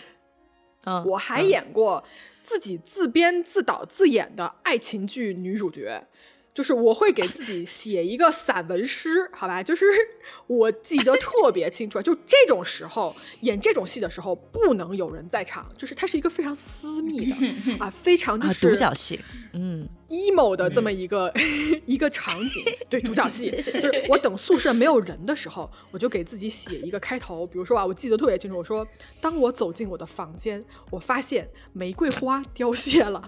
[0.88, 2.04] 嗯，我还演过
[2.44, 6.08] 自己自编自导自演的爱情剧女主角，
[6.56, 9.62] 就是我会给自己写一个散文诗，好吧？
[9.62, 9.86] 就是
[10.48, 17.36] 我记得特别清楚，就这种时候演这种戏的时候，不能有人在场，就是它是一个非常私密的
[17.78, 19.20] 啊，非常就是独角戏，
[19.54, 19.88] 嗯。
[20.10, 21.32] Emo 的这么一个
[21.86, 28.88] 一个场景，对独角戏， 就是我等宿舍没有人的时候，我就给自己写一个开头，比如说啊，我记得特别清楚，我说
[29.20, 33.22] 当我走进我的房间，我发现玫瑰花凋谢了，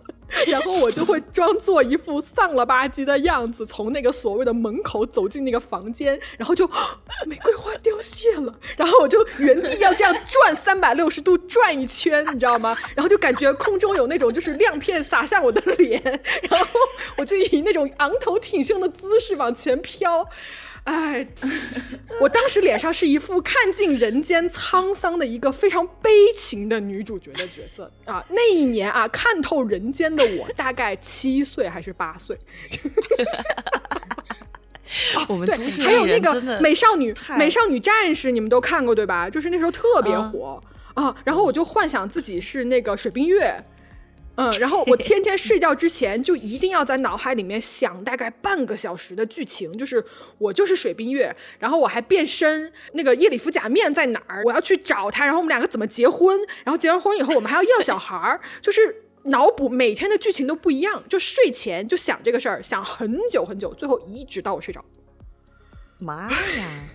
[0.47, 6.67] 然后我就会装作一副丧了吧唧的样子，从那个所谓的门口走进那个房间，然后就
[7.25, 12.78] 玫瑰花凋谢了，然后我就原地要这样转三百六十度转一圈，你知道吗？
[12.95, 16.01] 然后就感觉空中有那种就是亮片洒向我的脸，
[16.49, 16.66] 然后。
[17.18, 20.30] 我就以那种昂头挺胸的姿势往前飘，
[20.84, 21.28] 哎，
[22.22, 28.24] 我当时脸上是一副看尽人间沧桑的一个非常悲情的女主角的角色啊。
[28.30, 32.38] 那一年啊，看透人间的我大概七岁还是八岁。
[35.28, 39.30] 我们对，还有那个美少女美少女战士，你们都看过对吧？
[39.30, 40.61] 就是那时候特别火
[40.93, 41.13] 啊。
[41.26, 43.61] 然后我就幻想自己是那个水冰月。
[44.38, 50.04] 嗯， 然后我天天睡觉之前就一定要在脑海里面想大概半个小时的剧情，就是
[50.38, 54.44] 我就是水冰月，然后我还变身，那个夜里服假面在哪儿？
[54.46, 56.40] 我要去找他，然后我们两个怎么结婚？
[56.64, 64.86] 然后结完婚以后我们还要要小孩儿，就是脑补每天的剧情都不一样，就睡前就想这个事儿，想很久很久，最后一直到我睡着。
[65.98, 66.90] 妈呀，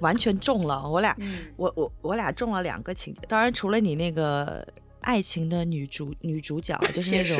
[0.00, 0.82] 完全中了！
[0.88, 1.16] 我俩，
[1.56, 4.66] 我我我俩中了两个情节，当然除了你那个。
[5.02, 7.36] 爱情的女主女主角 就是那种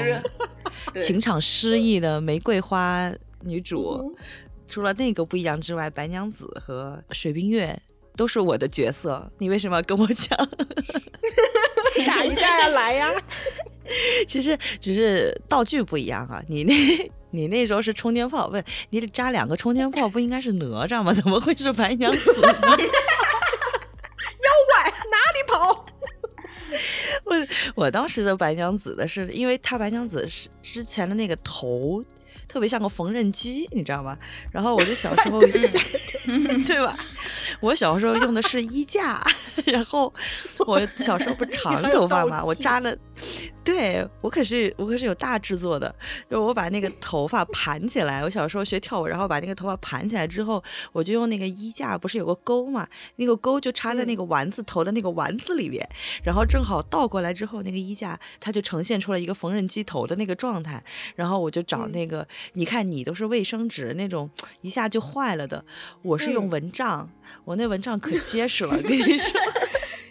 [1.01, 4.15] 情场失意的玫瑰花女主，
[4.67, 7.81] 除了那个不一样之外，白娘子和水冰月
[8.17, 9.31] 都是我的角色。
[9.39, 10.39] 你为什么要跟我讲？
[12.07, 13.11] 打一架呀，来呀！
[14.27, 16.43] 其实只是道具不一样啊。
[16.49, 16.75] 你那，
[17.31, 21.13] 你那时候是冲天炮，问你得扎两个冲天炮，不应该是哪吒吗？
[21.13, 22.33] 怎么会是白娘子？
[22.43, 22.49] 妖
[24.69, 25.85] 怪哪里跑？
[27.25, 27.37] 我
[27.75, 32.05] 我当时的白娘子的是，因为她白娘子是之前的那个头。
[32.49, 34.19] 特别像个缝纫机，你知道吗？
[34.51, 35.41] 然后我就小时候，
[36.67, 36.95] 对吧？
[37.61, 39.19] 我小时候用的是衣架，
[39.65, 40.13] 然后
[40.67, 42.95] 我小时候不是长头发嘛，我扎了，
[43.65, 45.95] 对我可是我可是有大制作的，
[46.29, 48.23] 就是我把那个头发盘起来。
[48.23, 50.63] 我小时候学跳舞，然后把那个头发盘起来之后，
[50.93, 52.89] 我就用那个衣架，不是有个钩嘛？
[53.17, 55.89] 那个钩就插在那个丸子头的那个丸子里边，
[56.25, 60.83] 然后正好倒过来之后，那个衣架它就呈现出了一个缝纫机头的那个状态。
[61.15, 62.27] 然后我就找那个。
[62.55, 64.29] 你看，你都是卫生纸那种
[64.61, 65.65] 一下就坏了的，
[66.03, 67.09] 我是用蚊帐，
[67.45, 69.41] 我那蚊帐可 结实了，跟你说，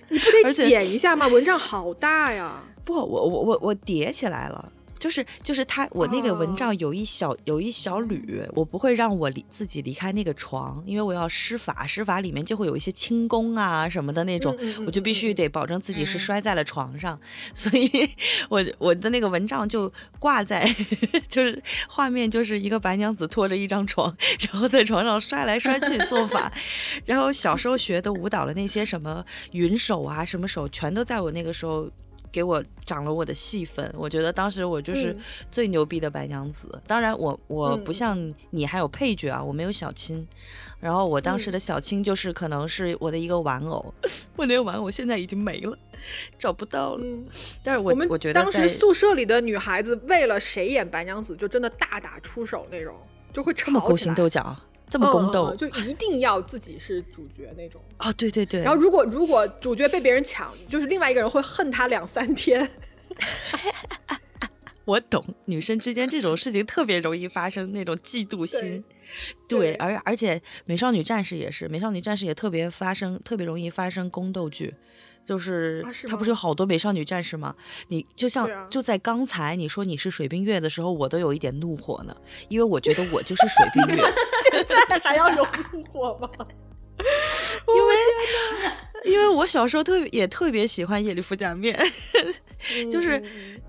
[0.10, 1.28] 你不得剪一下吗？
[1.28, 2.64] 蚊帐好大呀！
[2.84, 4.72] 不，我我我我叠起来了。
[5.00, 14.56] 就是就是他，我那个蚊帐有一小有一小缕，我不会让我离自己离开那个床，因为我要施法，施法里面就会有一些轻功啊什么的那种，
[14.86, 17.20] 我就必须得保证自己是摔在了床上，
[17.52, 17.90] 所以
[18.48, 20.72] 我我的那个蚊帐就挂在，
[21.28, 21.60] 就是
[21.90, 24.16] 画面就是一个白娘子拖着一张床，
[24.52, 26.54] 然后在床上摔来摔去做法，
[27.06, 31.90] 然后小时候学的舞蹈的那些什么云手啊什么手，全都在我那个时候。
[32.32, 35.16] 给我涨了我的戏份，我觉得当时我就是
[35.52, 36.82] 最牛逼的白娘子。
[36.88, 40.28] 当然，我我不像你还有配角啊，我没有小青。
[40.80, 43.94] 然后我当时的小青就是可能是我的一个玩偶，
[44.36, 45.78] 我那个玩偶现在已经没了，
[46.40, 47.06] 找不到了。
[47.62, 52.96] 但是我们我觉得当时宿舍里的女孩子为了谁演白娘子，就真的大打出手那种，
[53.32, 54.56] 就会吵勾心斗角。
[54.92, 58.12] 这么宫斗，就一定要自己是主角那种啊！
[58.12, 58.62] 对对对。
[58.62, 62.70] 然后如果如果主角被别人抢，就是另外一个人会恨他两三天。
[64.84, 68.84] 我懂，女生之间这种事情特别容易发生那种嫉妒心。
[69.48, 74.76] 对，而而且美少女战士也是，美少女战士也特别发生，特别容易发生宫斗剧。
[75.26, 77.56] 就是他不是有好多美少女战士吗？
[77.88, 82.16] 你就像就在刚才你说你是水冰月的时候，我都有一点怒火呢，
[82.50, 84.04] 因为我觉得我就是水冰月。
[84.52, 86.30] 现在还要有怒火吗？
[87.68, 87.96] 因为
[89.14, 91.76] 因为我小时候特别也特别喜欢夜里夫假面，
[92.92, 93.24] 就是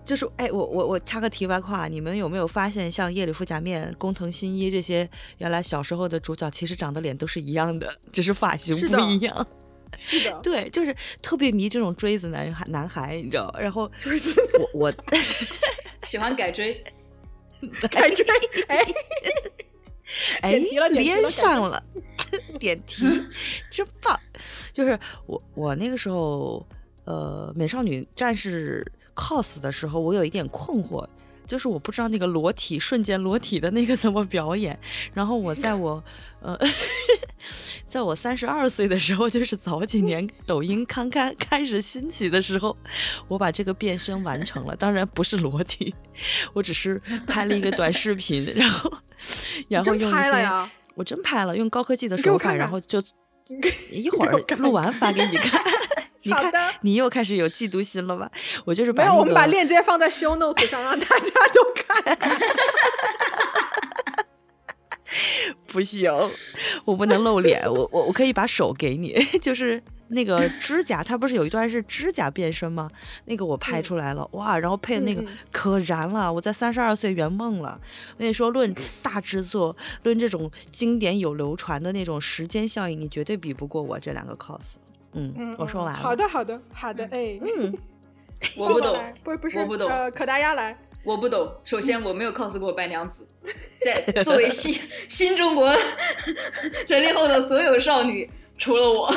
[0.05, 9.47] 就是哎，我我我插个题外话，你们有没有发现像夜里夫假面、工藤新一这些原来小时候的主角，其实长的脸都是一样的，只是发型不一样。
[9.99, 13.55] 是的， 对，就是特别迷这种锥子男孩，男孩，你知道？
[13.59, 13.91] 然后
[14.73, 14.93] 我我
[16.07, 16.83] 喜欢改锥，
[17.91, 18.25] 改锥，
[18.69, 18.85] 哎，
[20.43, 20.53] 哎，
[20.91, 21.83] 连上了，
[22.59, 23.05] 点题，
[23.71, 24.19] 真棒！
[24.73, 26.67] 就是我我那个时候，
[27.05, 28.85] 呃，美少女战士
[29.15, 31.07] cos 的时候，我有一点困惑，
[31.47, 34.79] 就是我不知道那个裸体瞬间裸体的那个怎么表演。
[35.15, 36.03] 然后我在我
[36.41, 36.59] 呃，
[37.87, 42.77] 在我三十二岁的时候，就是早几年抖音刚刚开始兴起的时候，
[43.29, 44.75] 我把这个变身完成了。
[44.77, 45.95] 当然不是裸体，
[46.53, 48.93] 我只是拍了一个短视频，然后
[49.69, 50.49] 然后用一些
[50.95, 53.03] 我真拍了，用高科技的手法，然后就
[53.91, 55.63] 一会儿录完发给你看。
[56.25, 58.31] 你看，你又开始有嫉妒心了吧？
[58.65, 62.19] 我就是没有，我们把链接放在 show note 上，让大家都看。
[65.67, 66.13] 不行，
[66.85, 67.63] 我不能露脸。
[67.65, 72.91] 我我我可以把手给你， 就是那个指甲，它不是有一段是指甲变身吗？
[73.25, 74.59] 那个我拍出来了，哇！
[74.59, 77.81] 然后配的那个可燃了，我在三十二岁圆梦了。
[78.13, 84.75] 我跟你说，论大制作，论这种经典有流传的那种时间效应，你绝对比不过我这两个 cos。
[85.13, 85.99] 嗯，嗯我说完了。
[86.01, 87.79] 好的，好的，好的，哎，嗯，
[88.57, 89.89] 我不懂，不是不是，我不懂。
[89.91, 91.53] 呃，可达鸭来，我不懂。
[91.65, 93.27] 首先，我没有 cos 过白娘子，
[93.85, 94.73] 在作为新
[95.09, 95.75] 新中国
[96.87, 99.15] 成立后的所有少女，除了我，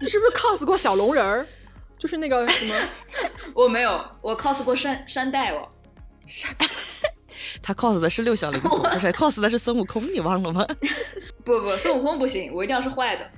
[0.00, 1.46] 你是不是 cos 过小龙人儿？
[1.98, 2.74] 就是那个什么？
[3.54, 5.68] 我没有，我 cos 过山山大王。
[6.26, 6.54] 山，
[7.60, 10.64] 他 cos 的是六小龄童，不是 cos 的是孙悟空，你忘了吗？
[11.44, 13.28] 不不，孙悟空不行，我一定要是坏的。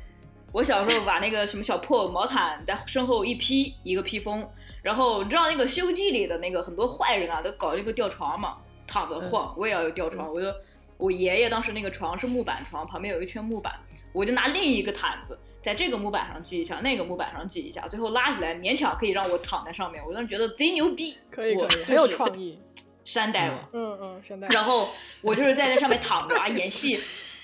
[0.52, 4.44] 我小时候把那个什么小破毛毯在身后一披，一个披风，
[4.82, 9.54] 然后你知道那个《西游记》里的那个很多坏人啊，都搞一个吊床嘛，躺着晃。
[9.56, 10.52] 我也要有吊床，我就
[10.96, 13.72] 我爷爷当时那个床是木板床，旁边有一圈木板，
[14.12, 20.02] 我就拿另一个毯子在这个木板上系一下，那个木板上系一下，最后拉起来勉强可以让我躺在上面。
[20.04, 22.58] 我当时觉得贼牛逼，可以可以，很有创意，
[23.04, 24.54] 山大王，嗯嗯，山大王。
[24.54, 24.88] 然后
[25.22, 26.98] 我就是在那上面躺着啊演戏，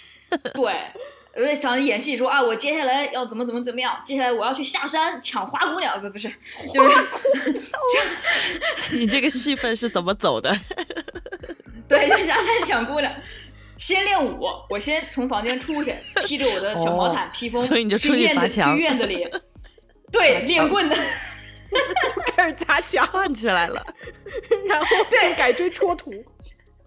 [0.52, 0.72] 对。
[1.36, 4.00] 我在想演戏，说啊，我接下来要怎么怎么怎么样？
[4.02, 6.32] 接下来我要去下山抢花姑娘，不不是，
[6.72, 6.90] 就是
[8.96, 10.58] 你这个戏份是怎么走的？
[11.86, 13.12] 对，去下山抢姑娘，
[13.76, 14.48] 先练武。
[14.70, 15.92] 我先从房间出去，
[16.24, 19.28] 披着我的小毛毯、披风，所以你就出去砸墙，去院子里，
[20.10, 20.96] 对，练棍的，
[22.34, 23.84] 开始砸墙，串起来了，
[24.66, 26.10] 然后对改追戳土。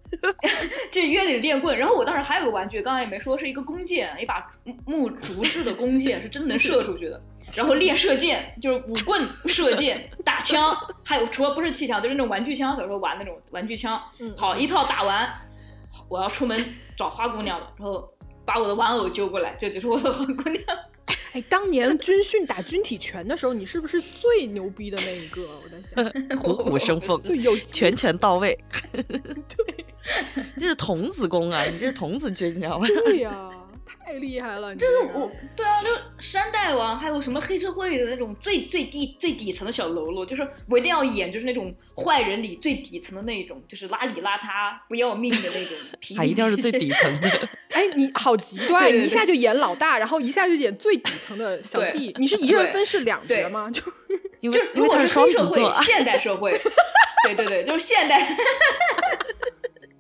[0.92, 4.50] 就约里练棍，然后我当时还有个玩具，刚才也没说，是一个弓箭，一把
[4.86, 7.22] 木竹制的弓箭，是真的能射出去的。
[7.56, 14.00] 然后练射箭，就是舞棍射箭、打枪，还有除了不是气枪，就是那种玩具枪，小时候玩那种玩具枪。
[14.38, 15.28] 好，一套打完，
[16.08, 16.64] 我要出门
[16.96, 18.08] 找花姑娘了，然后
[18.46, 20.64] 把我的玩偶揪过来，这就是我的花姑娘。
[21.34, 25.42] 哎，当年军训打军体拳的时候，你是不是最牛逼的那一个？
[25.64, 26.04] 我在想，
[26.38, 28.58] 虎虎生风，就有拳拳到位。
[28.92, 29.86] 对。
[30.58, 31.64] 这是童子功啊！
[31.66, 32.88] 你这是童子军，你知道吗？
[33.06, 33.50] 对呀，
[33.86, 34.76] 太厉害了！
[34.76, 45.78] 就是我，对啊，就是山大王，还有什么黑社会的那种最最低最底层的小喽啰，就是我一定要演，就是那种坏人里最底层的那种，就是邋里邋遢不要命的那种。
[46.18, 47.30] 还一定要是最底层的。
[47.70, 52.14] 哎，你好极端，你一下就演老大，然后一下就演最底层的小弟。
[52.18, 53.70] 你是一人分饰两角吗？
[53.72, 53.82] 就
[54.42, 56.60] 因为如果是黑社会，现代社会，
[57.26, 58.36] 对对对，就是现代。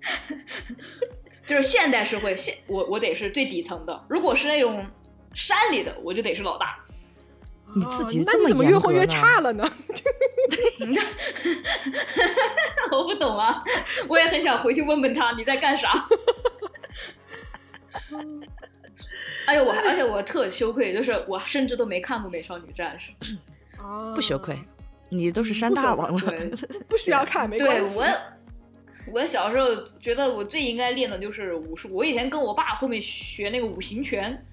[1.47, 4.05] 就是现代社会，现我我得是最底层的。
[4.07, 4.85] 如果是那种
[5.33, 6.77] 山里的，我就得是老大。
[7.75, 9.63] 你自己这么怎么越混越差了呢？
[12.91, 13.63] 我不懂啊，
[14.07, 16.07] 我也很想回去问问他你在干啥。
[19.45, 23.11] 哎呦，我还而且我特羞愧，就是我甚至都没看过《美少女战士》。
[24.15, 24.57] 不羞愧，
[25.09, 26.19] 你都是山大王了，
[26.87, 27.97] 不需要看，没关系。
[27.97, 28.03] 我。
[29.13, 29.67] 我小时候
[29.99, 31.89] 觉得我最应该练的就是武术。
[31.91, 34.45] 我以前跟我爸后面学那个五行拳，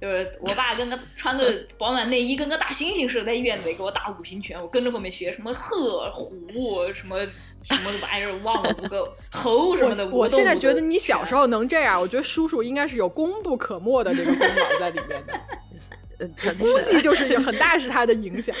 [0.00, 4.60] 就是我爸跟个穿个 保暖内衣，跟个大猩猩似的，在院子里给我打五行拳。
[4.60, 7.18] 我跟着后面学什么鹤、虎什么
[7.62, 10.08] 什么玩意儿，忘了五个猴什么的。
[10.08, 15.32] 我现在觉得你小时候能这样，我觉得叔叔应该是有功不可没的这个功劳在里面的。
[16.58, 18.54] 估计就是很大是他的影响。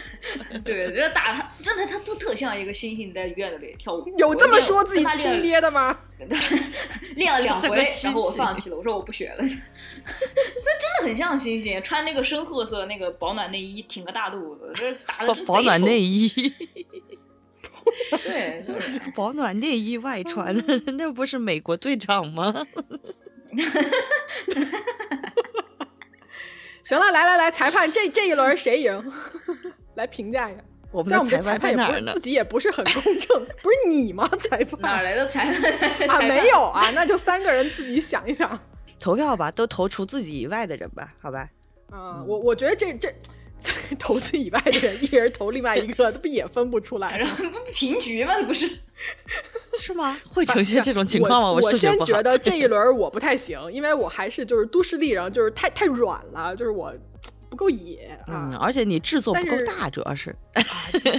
[0.64, 4.14] 对，这打他，真的他都特像一个猩猩在院子里跳舞。
[4.18, 5.98] 有这么说自己亲爹的吗？
[7.16, 9.36] 练了两回，然后我放弃了，我说我不学了。
[9.38, 9.56] 这真
[11.00, 16.28] 的很像猩猩，穿那个深褐色那个保暖内衣，挺个大肚子，这打的保暖内衣。
[18.24, 18.64] 对，
[19.14, 20.54] 保暖内衣外穿，
[20.96, 22.66] 那不是美国队长吗？
[26.88, 29.12] 行了，来来来，裁判，这这一轮谁赢？
[29.96, 30.62] 来评价一下。
[30.90, 34.26] 我们的裁判也不自己也不是很公正， 不是你吗？
[34.48, 36.18] 裁判哪来的裁判啊？
[36.22, 38.58] 没有啊，那就三个人自己想一想，
[38.98, 41.46] 投票吧，都投除自己以外的人吧，好吧？
[41.92, 43.14] 嗯，我我觉得这这
[43.98, 47.18] 投资以外的人，一人投另外一个，他不也分不出来？
[47.18, 47.44] 然后
[47.74, 48.40] 平局吗？
[48.42, 48.78] 不是，
[49.78, 50.18] 是吗？
[50.32, 51.48] 会呈现这种情况吗？
[51.50, 56.92] 我我先觉得 这一轮我不太行，因为我还是就是都市丽人，就是太太软了，就是我
[57.50, 58.56] 不够野啊。
[58.60, 60.34] 而且你制作不够大，主要是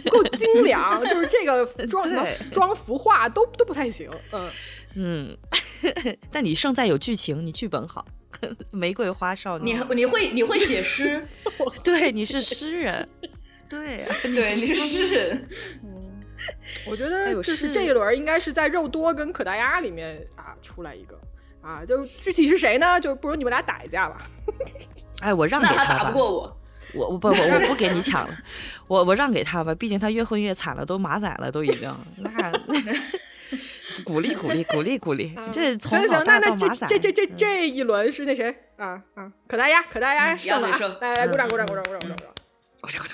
[0.04, 4.10] 不够精良，就是这个装什么装幅画都都不太行。
[4.32, 4.50] 嗯
[4.96, 5.38] 嗯，
[6.32, 8.06] 但你胜在有剧情，你剧本好。
[8.72, 11.26] 玫瑰花少女，你你会你会写诗？
[11.84, 13.08] 对，你是诗人。
[13.70, 15.48] 对， 对，你是诗人。
[15.84, 16.20] 嗯，
[16.88, 21.20] 我觉得就是这一轮应该是在肉多跟可达鸭里面啊出来一个
[21.62, 23.00] 啊，就具体是谁呢？
[23.00, 24.18] 就不如你们俩打一架吧。
[25.22, 26.00] 哎，我让给他吧。
[26.00, 26.58] 打不过我，
[26.94, 28.38] 我我不不我不给你抢了，
[28.88, 32.52] 我我让给他吧，毕竟他越混越惨了，都马仔了，都已经那。
[34.04, 39.32] 鼓励鼓励鼓励鼓励，这从行，那那这这这这这一轮是那谁啊啊？
[39.48, 40.70] 可大鸭可大鸭胜了，
[41.02, 42.28] 来来鼓掌鼓掌鼓掌鼓掌鼓掌鼓掌
[42.82, 43.14] 鼓掌鼓掌鼓掌！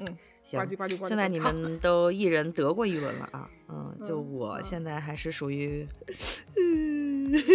[0.00, 0.66] 嗯，行，
[1.06, 5.86] 现在你们 都一人得过一轮了啊，嗯，就我现在还是属于，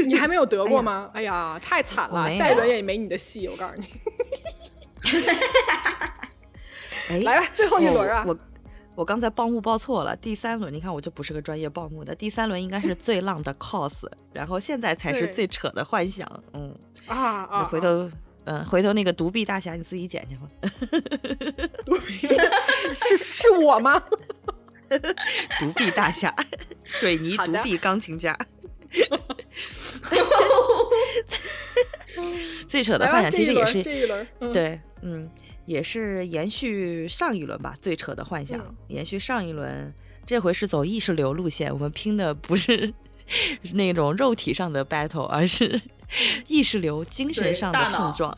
[0.08, 1.10] 你还没有得过吗？
[1.14, 3.86] 哎呀，太惨了，下一轮也没你的戏，我告诉你。
[7.24, 8.24] 来吧，最后一轮啊！
[8.28, 8.38] 我。
[8.98, 13.93] 我刚才报幕报错了，第三轮你看我就不是个专业报幕的，第三轮应该是最浪的 cos，
[14.34, 16.76] 然后现在才是最扯的幻想，嗯
[17.06, 18.10] 啊啊，回头
[18.45, 20.50] 嗯回头那个独臂大侠你自己剪去吧，
[22.91, 24.02] 是是我吗？
[25.60, 26.34] 独臂大侠，
[26.84, 28.36] 水泥独臂钢琴家，
[32.68, 35.30] 最扯的幻想其实也是这一轮，对，嗯。
[35.68, 38.59] 也是延续上一轮吧，最扯的幻想。
[38.88, 39.93] 延续上一轮，
[40.26, 41.72] 这回是走意识流路线。
[41.72, 42.91] 我们拼的不是
[43.76, 45.80] 那种肉体上的 battle，而是
[46.47, 48.36] 意识流、精神上的碰撞。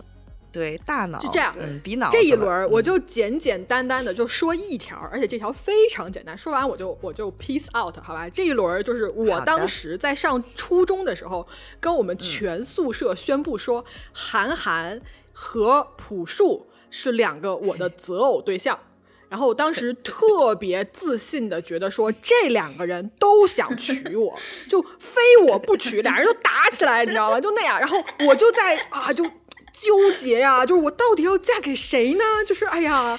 [0.52, 1.56] 对，大脑是这样。
[1.60, 6.36] 嗯，比脑这一轮我就简简单单的就说一条，而且这条非常简单。
[6.36, 8.28] 说完我就我就 peace out，好吧？
[8.28, 11.48] 这一轮就是我当时在上初中的时候，
[11.80, 15.00] 跟我们全宿舍宣布说，韩寒
[15.32, 16.66] 和朴树。
[16.90, 18.78] 是两个我的择偶对象，
[19.30, 24.38] 然后我当时特别自信的觉得说这两个人都想娶我，
[24.68, 27.40] 就非我不娶，俩人就打起来，你知道吗？
[27.40, 29.24] 就那样，然后我就在啊，就
[29.72, 32.24] 纠结呀，就是我到底要嫁给谁呢？
[32.46, 33.18] 就是哎呀，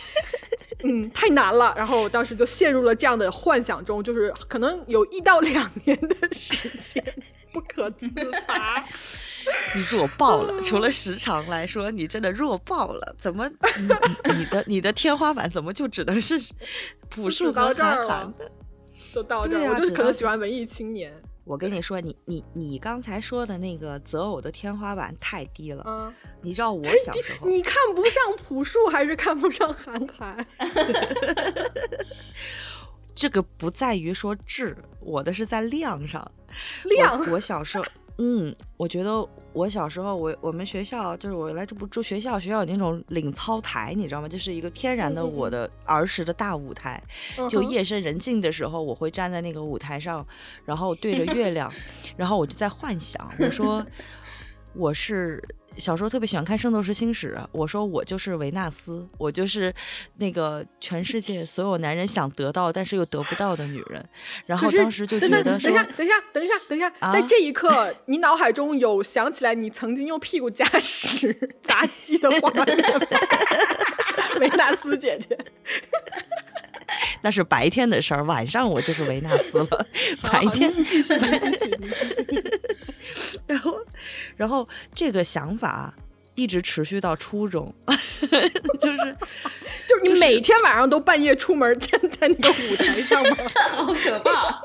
[0.83, 1.73] 嗯，太难了。
[1.77, 7.03] 然后当时就陷入了这样的幻想中，就是可能有一到两年的时间
[7.53, 8.09] 不可自
[8.47, 8.85] 拔。
[9.75, 10.62] 你弱爆了！
[10.62, 13.14] 除了时长来说，你真的弱爆了。
[13.18, 13.49] 怎么，
[13.79, 16.35] 你你的你的天花板怎么就只能是
[17.09, 18.51] 朴树和韩寒的？
[19.12, 21.12] 就到这儿，我就是可能喜欢文艺青年。
[21.45, 25.83] 我跟你说，你你你刚才说的那个择偶的天花板太低了。
[25.87, 26.12] 嗯，
[26.43, 30.47] 你知道我小时候， 你看不上朴树还是看不上韩寒？
[33.14, 36.31] 这个不在于说质，我的是在量上。
[36.85, 37.85] 量，我小时候。
[38.18, 44.28] 嗯，我觉得我小时候，我我们学校就是我来这不住学校，学校有那种领操台，你知道吗？
[44.28, 47.03] 就是一个天然的我的儿时的大舞台。
[47.48, 50.26] 就夜深人静的时候，我会站在那个舞台上，
[50.64, 51.72] 然后对着月亮，
[52.16, 53.84] 然后我就在幻想，我说
[54.74, 55.42] 我是。
[55.81, 59.74] 小时候特别喜欢看《圣斗士星矢》，我说我就是维纳斯，我就是
[60.18, 64.07] 那个全世界所有男人想得到但是又得不到的女人。
[64.47, 72.85] 然后当时就觉得，等一下，等一下，等一下，等一下，在这一刻，你脑海中有想起来你曾经用屁股夹屎 砸鸡的画面吗？
[74.41, 75.37] 维纳斯姐姐，
[77.22, 79.87] 那是白天的事儿，晚上我就是维纳斯了。
[80.22, 81.70] 白天继续，继续。
[83.46, 83.84] 然后，
[84.36, 85.94] 然后这个想法
[86.41, 89.16] 一直持续到初中， 就是
[89.86, 93.36] 就是你每天晚上都半夜出门站在那个舞台上吗？
[93.76, 94.62] 好可怕！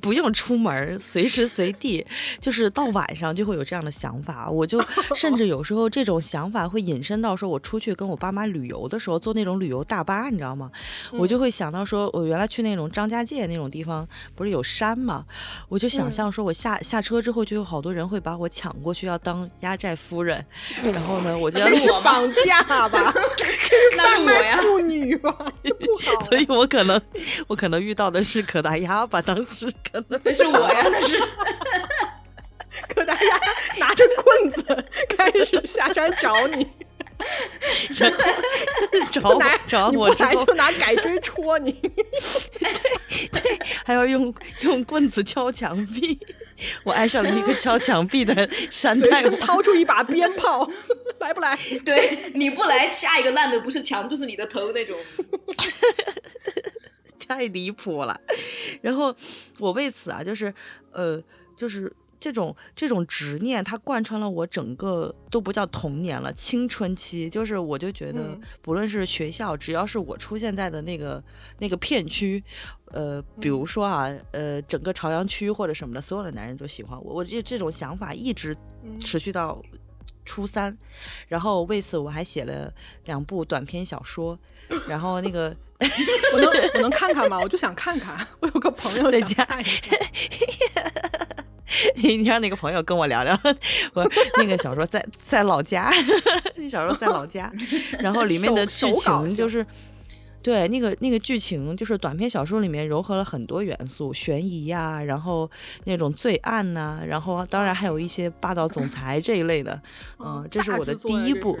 [0.00, 2.06] 不用出门，随时随地，
[2.40, 4.48] 就是到晚上就会有这样的想法。
[4.48, 4.82] 我就
[5.14, 10.70] 甚至有时候这种想法会引申到说，我出去跟我爸妈旅游的时候，坐那种旅游大巴，你知道吗？
[11.12, 15.26] 我就会想到说，我原来去那种张家界那种地方，不是有山吗？
[15.68, 20.44] 我就想象说，我下下车之后，就有好多人会把我抢过去，要当压寨夫人。
[20.92, 23.12] 然后呢，我就要我绑架吧，
[23.96, 26.24] 那是我呀，妇女吧，不好。
[26.26, 27.00] 所以我可能，
[27.48, 30.20] 我可能遇到的是可达鸭吧，当时可能。
[30.22, 31.18] 那是我呀， 那是。
[32.88, 33.40] 可达鸭
[33.78, 36.66] 拿着棍子开始下山找你，
[39.10, 41.72] 找我找我，来就拿改锥戳你，
[42.58, 42.72] 对
[43.30, 46.18] 对，还要用用棍子敲墙壁。
[46.84, 50.70] 我爱上了一个敲墙壁的山大王，掏出一把鞭炮。
[51.18, 51.56] 来不来？
[51.84, 54.98] 对，你不来，下一个烂的不是墙就是你的头那种。
[57.26, 58.20] 太离谱了。
[58.82, 59.14] 然后
[59.58, 60.52] 我为此啊，就是
[60.92, 61.22] 呃，
[61.56, 61.90] 就是
[62.20, 67.28] 这种这种执念，它贯穿了我整个都不叫童年了，青春期。
[67.30, 71.24] 就是我就觉得，不论是学校，只要是我出现在的那个
[71.58, 72.44] 那个片区，
[72.92, 77.14] 呃，比如说啊，呃，整个朝阳区或者什么的，所有的男人都喜欢我。
[77.14, 78.54] 我这这种想法一直
[79.00, 79.60] 持续到
[80.24, 80.76] 初三，
[81.26, 82.72] 然后为此我还写了
[83.06, 84.38] 两部短篇小说，
[84.86, 85.56] 然后那个。
[86.34, 87.38] 我能我能看看吗？
[87.40, 89.42] 我就想看看，我有个朋友在家。
[91.96, 93.38] 你 你让那个朋友跟我聊聊，
[93.94, 94.08] 我
[94.38, 95.90] 那个小说在在老家，
[96.56, 97.52] 那小说在老家，
[97.98, 99.64] 然后里面的剧情就是，
[100.42, 105.50] 对那个那个剧情就是短篇小说里面糅合了很多元素，悬疑呀，然后
[105.84, 109.80] 那种罪案呐，然后当然还有一些霸道总裁这一类的，
[110.18, 111.58] 嗯，这是我的第一部。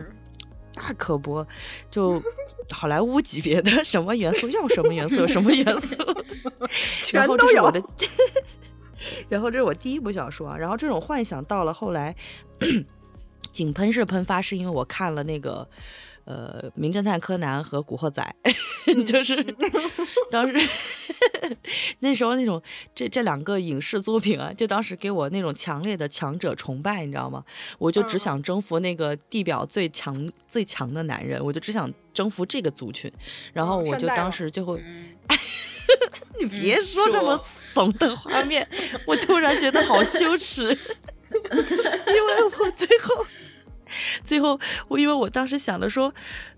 [0.72, 1.44] 大可不，
[1.90, 2.22] 就
[2.70, 5.96] 好莱坞级别的什么元素要什么元素有什么元素，
[7.02, 7.70] 全都有。
[9.28, 12.14] 然后这是我第一部小说，然后这种幻想到了后来，
[13.52, 15.68] 井喷式喷发是因为我看了那个。
[16.26, 18.22] 呃，名侦探柯南和古惑仔，
[19.04, 19.42] 就是
[20.30, 20.54] 当时
[22.00, 22.62] 那时候那种
[22.94, 27.42] 这这两个影视作品啊，就当时给我那种强烈的强者崇拜，你知道吗？
[27.78, 33.10] 我就只想征服那个地表最强最强的男人，我就只想征服这个族群，
[33.52, 34.80] 然后我就当时就会，
[36.38, 37.42] 你别说这么
[37.72, 38.66] 怂的画面，
[39.06, 40.62] 我突然觉得好羞耻，
[41.32, 43.26] 因为我最后。
[44.24, 46.12] 最后，我因为我当时想着说，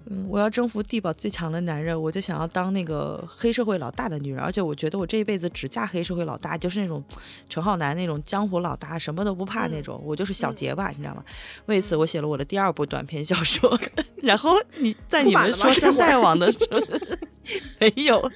[0.07, 7.03] 嗯，我要征服地堡最强的男人，我就想要当那个黑社会老大的女人，而且我觉得我这一辈子只嫁黑社会老大，就是那种
[7.49, 11.25] 陈浩南那种江湖老大，什么都不怕那种，我就是小杰吧，你知道吗？
[11.67, 13.79] 为此，我写了我的第二部短篇小说。
[14.23, 16.81] 然后你在你们说山大王的时候，
[17.81, 18.31] 没有，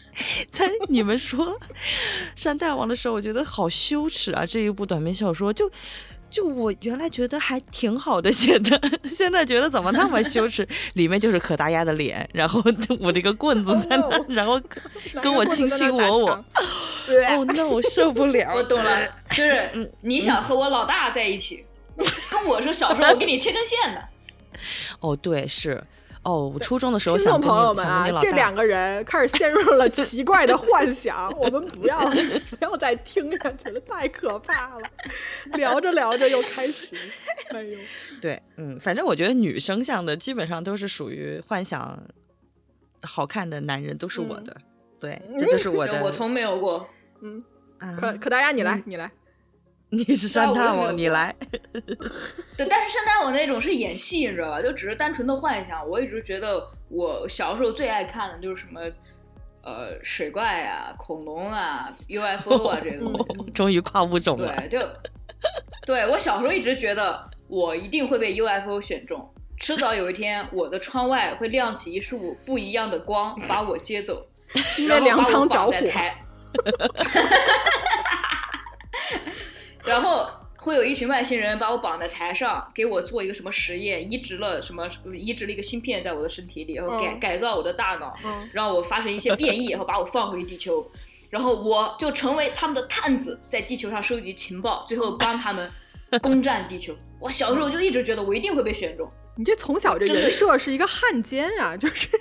[0.51, 1.57] 在你们说
[2.35, 4.45] 山大王的时候，我觉得好羞耻啊！
[4.45, 5.71] 这一部短篇小说就。
[6.29, 8.81] 就我原来觉得还挺好的写的，
[9.14, 10.66] 现在觉得怎么那么羞耻？
[10.95, 12.62] 里面就是可达鸭的脸，然后
[13.01, 14.61] 我这个棍子在那， 然后
[15.22, 16.45] 跟我卿卿我我。
[17.29, 18.53] 哦，那我受不了。
[18.55, 21.64] 我懂了，就是你想和我老大在一起，
[22.31, 24.03] 跟我说小时候我给你切根线的。
[25.01, 25.83] 哦，对，是。
[26.27, 32.01] 哦，我初中的时候，听众朋友们啊，这两个人开始陷入了 奇怪的幻想，我们不要
[32.51, 34.83] 不要再听下去了，太可怕了。
[35.53, 36.89] 聊着聊着又开始，
[37.51, 37.79] 哎呦，
[38.20, 41.97] 对，嗯，反正我觉得女生像的基本上都是属于幻想
[43.03, 44.57] 好看的男人，都是我的，
[44.99, 46.89] 对，这就是我的，我从没有过，
[47.22, 47.45] 嗯，
[48.01, 49.09] 可可大家你来，你来。
[49.91, 51.34] 你是山大王，你来。
[51.72, 54.61] 对，但是山大王那种是演戏，你知道吧？
[54.61, 55.89] 就只是单纯的幻想。
[55.89, 58.80] 我一直觉得，我小时候最爱看的就是什么，
[59.62, 63.51] 呃，水怪啊、恐龙啊、 UFO 啊这些东西。
[63.53, 64.53] 终于跨物种了。
[64.68, 64.89] 对，就
[65.87, 74.26] 对我小时候一直觉得，我一定会被 UFO 选中，迟早有一天，我的窗外会亮起一束不一样的光，把我接走，
[74.89, 76.18] 然后把我绑在台。
[79.87, 80.28] 然后
[80.59, 88.12] 会有一群外星人把我绑在台上，给我做一个什么实验，移植了什么，移植了一个芯片在我的身体里，然后改改造我的大脑，
[88.53, 90.84] 让我发生一些变异，然后把我放回地球，
[91.30, 95.70] 然后我就成为他们的探子，在地球上收集情报，最后帮他们
[96.20, 96.95] 攻占地球。
[97.20, 99.09] 我小时候就一直觉得我一定会被选中。
[99.39, 102.16] 你这从小这人设是一个汉奸啊，就是，就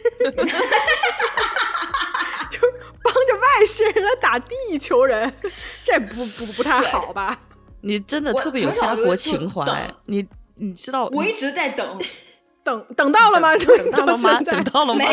[2.59, 5.34] 是帮着外星人来打地球人，
[5.82, 7.39] 这不不不太好吧？
[7.88, 10.26] 你真的特别有家国情怀，你
[10.56, 11.06] 你知道？
[11.14, 12.00] 我一直在等，
[12.64, 13.56] 等等到了吗？
[13.58, 14.42] 等到了吗？
[14.42, 14.98] 等到了吗？
[14.98, 15.12] 没有，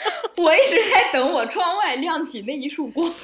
[0.42, 3.12] 我一直在等我窗外亮起那一束光。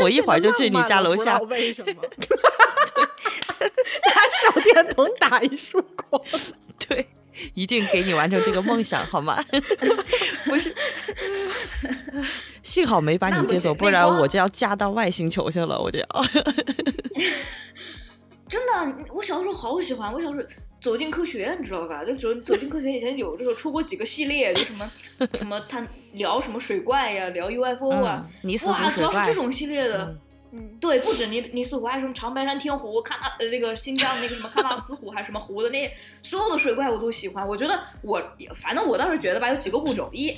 [0.00, 1.38] 我一会儿就去你家楼下。
[1.38, 2.02] 为什么？
[4.04, 4.12] 拿
[4.42, 6.20] 手电筒打一束光。
[6.88, 7.06] 对，
[7.54, 9.42] 一定给你完成这个梦想，好吗？
[10.46, 10.74] 不是。
[12.62, 15.80] 幸好没把你接走，不然我就要嫁到外星球去了。
[15.80, 16.06] 我就要，
[18.48, 20.12] 真的，我小时候好喜欢。
[20.12, 20.44] 我小时候
[20.80, 22.04] 走进科学，你知道吧？
[22.04, 24.90] 就走走进科学以前有这个出过几个系列，就什么
[25.34, 28.26] 什么他聊什么水怪呀，聊 UFO 啊，
[28.64, 30.04] 哇，主要是这种系列的。
[30.06, 30.18] 嗯，
[30.80, 35.90] 对，不止尼尼斯湖，还有什么长白山天湖、喀纳呃那个新疆那个什么 喀纳斯湖，还是什么湖的那
[36.22, 37.46] 所有的水怪我都喜欢。
[37.46, 38.22] 我觉得我
[38.54, 40.36] 反正我倒是觉得吧，有几个物种一。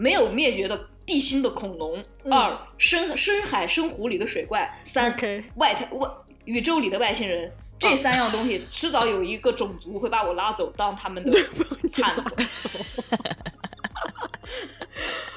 [0.00, 5.10] 没有灭绝的地心的恐龙，二深深海深湖里的水怪，三
[5.56, 6.08] 外太外
[6.44, 11.36] 宇宙里的外星人，这三样东西迟早有一个种族会把我拉走当他们的
[11.94, 12.36] 汉子。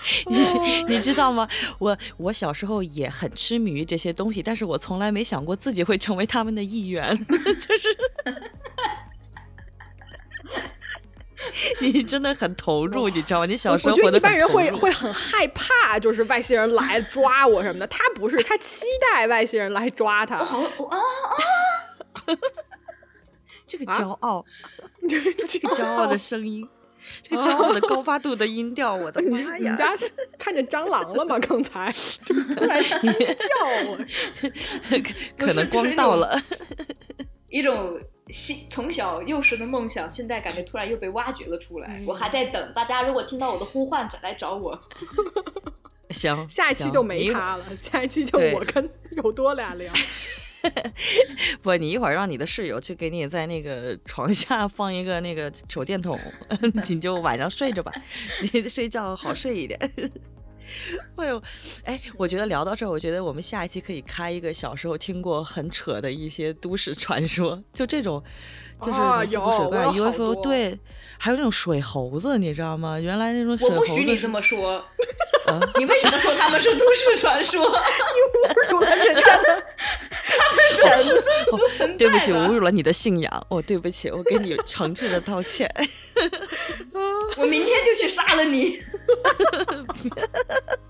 [0.27, 1.47] 你你知道吗？
[1.79, 7.97] 我我小时候也很痴迷于这些东西，但是我从来没想过自己会成为他们的一员， 就是。
[11.81, 13.45] 你真的很投入，你知道吗？
[13.47, 17.87] 你小时候我觉得一般人会会很害怕，就是外星人来抓我什么的。
[17.87, 20.43] 他不是，他期待外星人来抓他。
[20.43, 20.97] 好啊啊！
[23.65, 24.45] 这个骄傲，
[25.07, 25.19] 这
[25.59, 26.67] 个骄傲的声音，
[27.21, 29.71] 这个骄傲的高八度的音调，我的妈呀！
[29.71, 29.97] 你家
[30.37, 31.39] 看见蟑螂了吗？
[31.39, 31.91] 刚才
[32.23, 32.89] 就突然 叫
[33.87, 33.97] 我，
[35.37, 36.41] 可能光到了
[37.49, 37.99] 一种。
[38.69, 42.01] 从小幼时的梦想，现在感觉突然又被挖掘了出来。
[42.07, 44.79] 我还在等大家，如果听到我的呼唤，来找我。
[46.11, 49.91] 行，下一期就没他了，下一期就我跟有多俩聊。
[51.61, 56.19] 不，你一会儿让你的室友去给你在那个床下放一个那个手电筒，
[56.89, 57.91] 你就晚上睡着吧，
[58.53, 59.79] 你睡觉好睡一点。
[61.17, 61.41] 哎呦，
[61.83, 68.23] 哎，我觉得聊到这儿，我觉得我们下一期可以开一个小时候听过很扯的一些都市传说，就这种，
[68.81, 68.99] 就是
[69.33, 70.79] 有水怪、UFO，对，
[71.23, 72.99] 还有那种水猴子，你知道吗？
[72.99, 74.83] 原来那种水猴子，我不许你这么说，
[75.77, 77.61] 你为什么说他们是都市传说？
[77.61, 79.63] 你 侮辱了人家的，
[80.09, 85.71] 他们是真实存在对不起，侮辱了你的信仰，我对不起，我给你诚挚的道歉。
[87.37, 88.81] 我明天就去杀了你。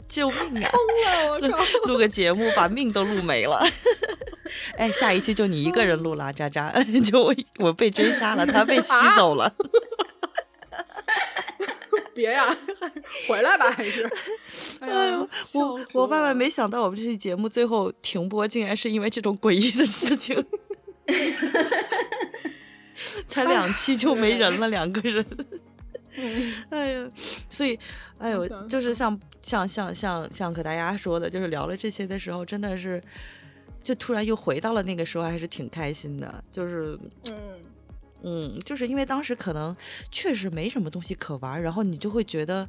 [0.08, 0.72] 救命啊！
[0.72, 1.66] 疯了，我靠！
[1.88, 3.62] 录个节目把命都录没了。
[4.78, 6.74] 哎，下一期就你一个人录了，渣渣，
[7.06, 9.54] 就我我被追杀了，他被吸走了。
[12.14, 12.46] 别呀，
[13.28, 14.10] 回来吧，还是？
[14.82, 20.44] 哎呦，我我万万没想到，我们这期节目最后停播，竟然是因为这种诡异的事情。
[23.28, 25.26] 才两期就没人了，两个人。
[26.70, 27.10] 哎呀，
[27.50, 27.80] 所以，
[28.18, 33.02] 哎呦，就是像像像像像可大家说的，就是聊了这些的时候，真的是，
[33.82, 36.44] 就突然又回到了那个时候，还是挺开心的。
[36.52, 37.00] 就是，
[37.32, 37.60] 嗯
[38.24, 39.76] 嗯，就是因为当时可能
[40.12, 42.68] 确实没什么东西可玩，然后你就会觉得。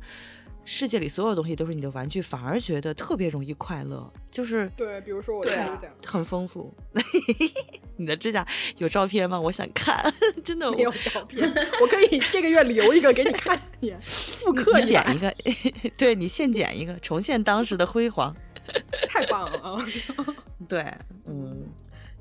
[0.64, 4.08] 世界里所有东西都是你的玩具，反而觉得特别容易快乐。
[4.30, 6.72] 就是对，比如说我的指甲很丰富。
[7.98, 8.46] 你的指甲
[8.78, 9.40] 有照片吗？
[9.40, 10.00] 我想看，
[10.44, 11.52] 真的没有照片。
[11.80, 15.34] 我可以这个月留一个给你看，你复刻剪一个，
[15.98, 18.32] 对你现剪一个，重现当时的辉煌。
[19.08, 19.84] 太棒了啊！
[20.68, 20.82] 对，
[21.26, 21.66] 嗯，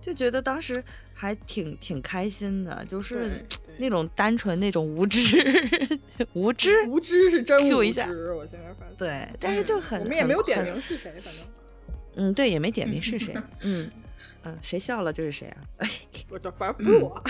[0.01, 0.83] 就觉得当时。
[1.22, 3.45] 还挺挺开心的，就是
[3.77, 5.38] 那种单纯那种无知，
[6.34, 8.34] 无知无知是真无知。
[8.34, 11.43] 我现在发现，对，但是就很我们也没有点名是谁，反正
[12.15, 13.88] 嗯，对，也没点名是 谁，嗯
[14.45, 15.61] 嗯，谁笑了就是谁啊？
[16.27, 17.23] 不，反正不是我。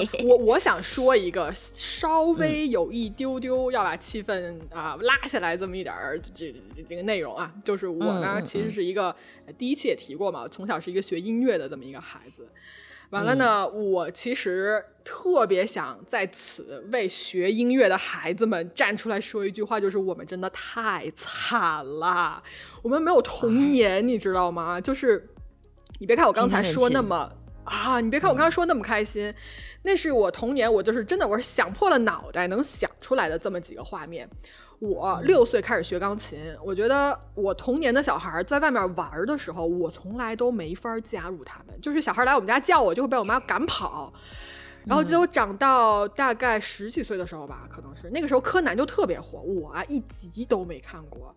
[0.00, 6.54] 行，我我想说一个稍微有一丢丢要把气氛啊拉下来这么一点儿这
[6.88, 9.14] 这个内容啊，就是我呢其实是一个
[9.58, 12.48] 第一期也提过嘛，从小是一个学音乐的这么一个孩子。
[13.10, 22.42] 完了呢，我其实特别想在此为学音乐的孩子们站出来说一句话，就是我们真的太惨了，
[22.80, 24.80] 我们没有童年，你知道吗？
[24.80, 25.28] 就是
[25.98, 27.30] 你别看我刚才说那么
[27.64, 29.34] 啊，你别看我刚才说那么开心。
[29.84, 34.28] 那是我童年，我就是真的，我是想破了脑袋能想出来的这么几个画面。
[34.78, 41.80] 我六岁开始学钢琴，我觉得我童年的小孩在外面玩的时候，我从来都没法加入他们。
[41.80, 44.12] 就是小孩来我们家叫我，就会被我妈赶跑。
[44.84, 51.32] 然后记得我长到大概十几岁的时候吧，可能是那个时候柯南就特别火，我啊一集都没看过，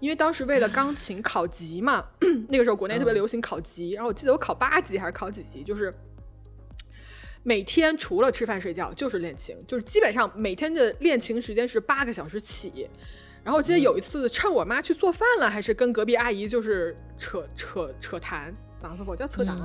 [0.00, 2.04] 因为当时为了钢琴考级嘛，
[2.50, 5.92] 那个时候国内特别流行考级，然后我记得我考八级还是考几级，就是。
[7.42, 12.88] 每天除了吃饭睡觉就是练琴，就是基本上每天的练琴时间是八个小时起。
[13.42, 18.52] 然后我记得有一次趁我妈去做饭了，还是跟隔壁阿姨就是扯扯扯谈。
[18.80, 19.04] 咋说？
[19.06, 19.56] 我叫扯谈，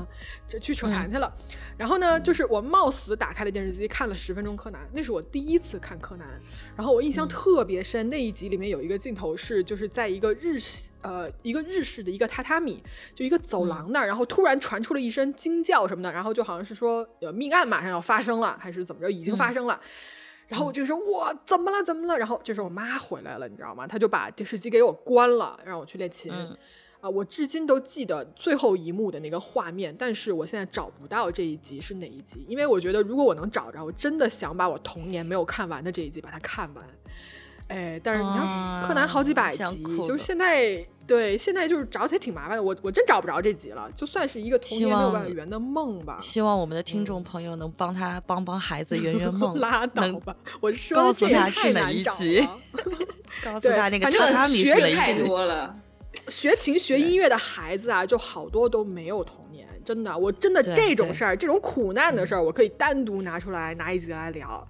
[0.48, 1.34] 就去扯谈去了。
[1.78, 4.88] 然后呢，就是我冒死打开了电视机，看了十分钟柯南。
[4.94, 6.28] 那是我第一次看柯南，
[6.76, 8.10] 然后我印象特别深。
[8.10, 10.60] 那一集里面有一个镜头是，就是在一个日
[11.02, 12.84] 呃一个日式的一个榻榻米，
[13.14, 19.80] 就一个走廊那儿，然后突然传出了一声惊叫什么的，然后就好像是说呃命案马上要发生了，还是怎么着，已经发生了。
[20.48, 21.82] 然后我就说哇，怎么了？
[21.82, 22.16] 怎么了？
[22.18, 23.88] 然后这时候我妈回来了，你知道吗？
[23.88, 26.32] 她就把电视机给我关了，让我去练琴。
[27.06, 36.84] 啊，我至今都记得最后一幕的那个画面，但是我现在找不到这一集是哪一集，因为我觉得如果我能找着，我真的想把我童年没有看完的这一集把它看完。
[37.68, 42.64] 哎，但是你看柯南好几百集，就是现在对，现在就是找起来挺麻烦的。
[42.64, 46.18] 我我真找不着这集了，就算是一个童年六万元的梦吧。
[46.20, 50.36] 希望我们的听众朋友能帮他帮帮孩子 圆圆梦，拉倒吧！
[50.60, 52.48] 我说告诉他是哪一集，
[53.46, 55.24] 告诉他那个榻榻米是哪一集。
[56.28, 64.68] 学琴学音乐的孩子啊，就好多都没有童年，真的，我真的这种事儿，这种苦难的事儿，我可以单独拿出来拿一集来聊。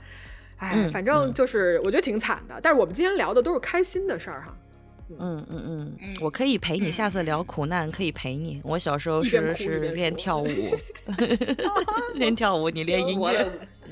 [0.58, 4.56] 哎，反正就是我觉得挺惨的，但是我们今天聊的都是开心的事儿哈。
[5.20, 6.92] 嗯嗯嗯，我可以陪你。
[6.92, 8.60] 下次聊苦难可以陪你。
[8.64, 10.48] 我小时候是是练跳舞，
[12.16, 13.48] 练跳舞，你练音乐。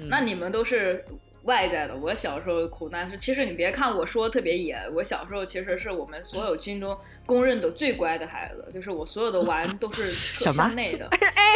[0.07, 1.05] 那你们都是。
[1.43, 11.09] 外在的，我小时候苦难是，其实你别看我说特别野，我小时候其实是我们所有心中公认的最乖的孩子，就是我所有的玩都是什内的，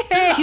[0.10, 0.36] 真的，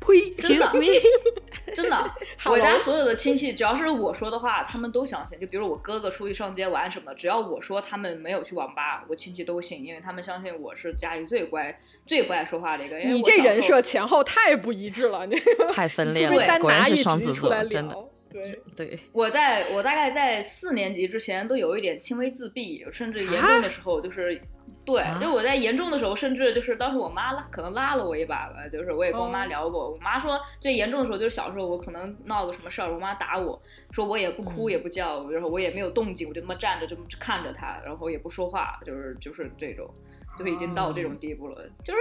[0.00, 0.68] 呸，真的，
[1.74, 2.14] 真的，
[2.50, 5.38] 我家所有的亲戚只要是我说的话，他们都相信。
[5.38, 12.98] 就比如我哥哥出去上街玩什么的，只要我说他们没有去网吧，我亲戚都信，因为他们相信我是家里最乖、最不爱说话的一个。
[12.98, 15.36] 你这人设前后太不一致了，你
[15.72, 17.96] 太分裂了，果然是双子座，真的。
[18.34, 18.62] 对。
[18.76, 24.40] 对，我在我大概在四年级之前都有一点轻微自闭，甚至严重的时候就是，
[24.84, 33.60] 对，就我在严重的时候，甚至就是当时我妈拉可能拉了我一把吧，就是我也跟我妈聊过，我妈说最严重的时候就是小时候我可能闹个什么事儿，我妈打我
[33.92, 39.88] 说我也不哭也不叫，然后我也没有动静，我就那么站着这么看着她，然后也不说话，就是就是这种，
[40.36, 42.00] 就是已经到这种地步了，就是。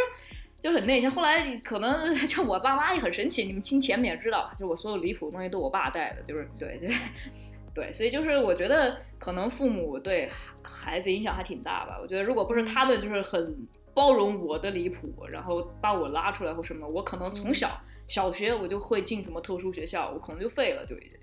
[0.63, 6.95] 就很内向，后来可能 就我爸妈也很神奇，你们听前面也知道，就我所有离谱的东西都我爸带的，就是对，对
[7.75, 10.29] 对，所以就是我觉得可能父母对
[10.61, 11.99] 孩子影响还挺大吧。
[12.01, 13.53] 我觉得如果不是他们就是很
[13.93, 17.69] 包容我的离谱，然后把我拉出来或什么，我可能从小
[18.07, 21.19] 小学我就会进什么特殊学校，我可能就废了，就已经，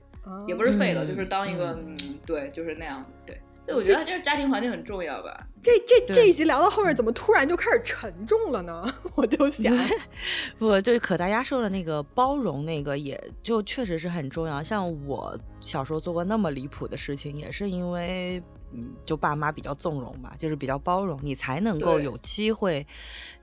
[0.47, 1.97] 也不是废了，就是当一个，嗯，
[2.27, 3.41] 对，就是那样，对。
[3.69, 5.47] 我觉得就是家庭环境很重要吧。
[5.63, 8.93] 这这这一集聊到后面，怎么突然就开始沉重了呢？
[9.15, 9.75] 我就想，
[10.59, 14.63] 不，就可大家说的那个包容，那个也就确实是很重要。
[14.63, 18.43] 像我小时候做过那么离谱的事情，也是因为。
[18.73, 22.87] 嗯，就爸妈比较纵容吧，就是比较包容，你才能够有机会，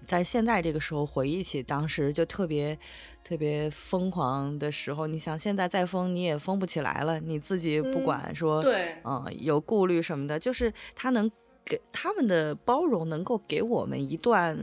[0.06, 2.80] 在现在这个时候回忆起当时就特别
[3.28, 5.06] 特别疯狂的时候。
[5.06, 11.30] 你想现在再疯你也疯不起来了，你自己不管说，对，嗯，有顾虑什么的，就是他能
[11.66, 14.58] 给他们的包容，能够给我们一段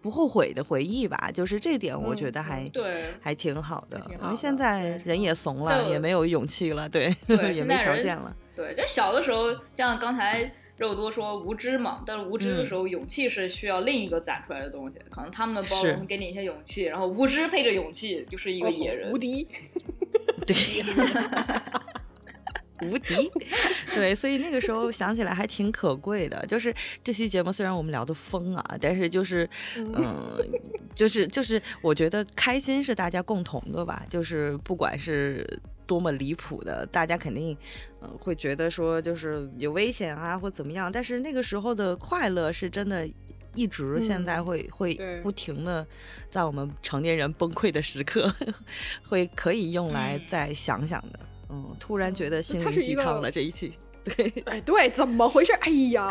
[0.00, 1.30] 不后悔的回忆吧。
[1.34, 4.00] 就是这点，我觉得还对，还挺好的。
[4.22, 7.14] 因为现在人也怂了，也没有勇气了，对，
[7.54, 8.34] 也没条件了。
[8.56, 10.50] 对，就小的时候，像刚才
[10.80, 14.96] 肉多说无知嘛，但是无知的时候，勇气是需要另一个攒出来的东西。
[15.10, 19.46] 可能他们的包容给你一些勇气，然后无知配着勇气就是一个野人，无敌。
[20.46, 20.56] 对，
[22.82, 23.30] 无敌。
[23.94, 26.44] 对，所以那个时候想起来还挺可贵的。
[26.46, 30.36] 就是这期节目虽然我们聊的疯啊，但是就是嗯，
[30.94, 34.04] 就是就是我觉得开心是大家共同的吧。
[34.08, 35.46] 就是不管是。
[35.86, 37.56] 多么离谱的，大家肯定，
[38.00, 40.88] 嗯，会觉得说就是有危险啊，或怎么样。
[40.92, 43.04] 但是那个时候的快乐是真的，
[43.54, 45.84] 一直现在会会不停的
[46.30, 48.32] 在我们成年人崩溃的时刻，
[49.02, 51.18] 会可以用来再想想的。
[51.18, 51.26] 嗯，
[51.78, 53.72] 突然觉得心灵鸡汤了这一期。
[54.02, 55.52] 对，哎，对，怎么回事？
[55.60, 56.08] 哎呀，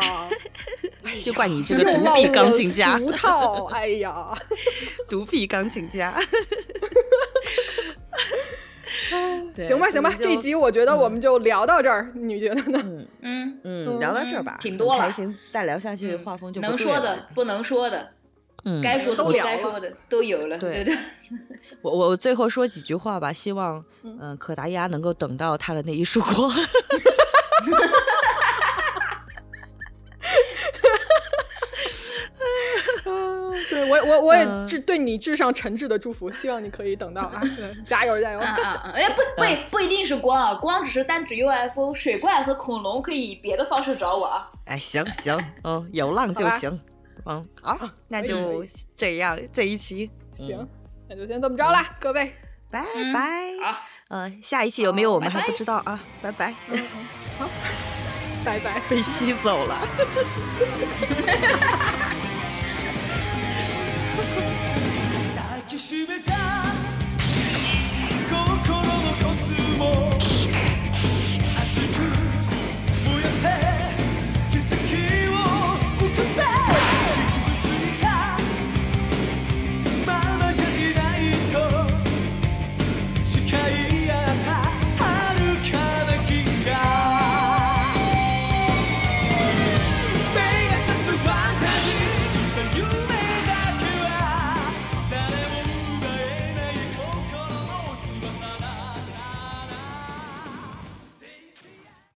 [1.24, 2.96] 就怪你这个独臂钢琴家。
[2.96, 4.32] 俗 套，哎呀，
[5.10, 6.14] 独臂钢琴家。
[9.56, 12.80] 行吧，行吧，这一集我觉得我们就聊到这儿，你觉得呢？
[13.22, 15.12] 嗯嗯，聊到这儿吧，挺多了，
[15.50, 18.08] 再聊下去画风就能说的不能说的，
[18.64, 20.96] 嗯，该说都聊该说的都有了，对对。
[21.82, 26.52] 我我最后说几句话吧，希望嗯可达鸭能够等到他的那一束光。
[33.68, 37.40] 对我我我也致对你致上诚挚的祝福，希望你可以等到啊，
[37.86, 38.38] 加油加油！
[38.38, 38.92] 啊啊！
[38.94, 44.50] 哎，不不不一定是光啊，光只是单指 UFO、水怪和恐龙，可以以别的方式找我啊。
[44.66, 46.80] 哎，行行，嗯，有浪就行，
[47.25, 48.63] 嗯，好，那就
[48.95, 50.67] 这样，这一期行，
[51.09, 52.33] 那就先这么着了，各位，
[52.69, 52.83] 拜
[53.13, 53.57] 拜。
[53.63, 53.79] 好，
[54.09, 56.53] 嗯，下一期有没有我们还不知道啊，拜拜。
[57.39, 57.49] 好，
[58.45, 59.75] 拜拜，被吸走了。
[65.35, 66.28] 抱きしめた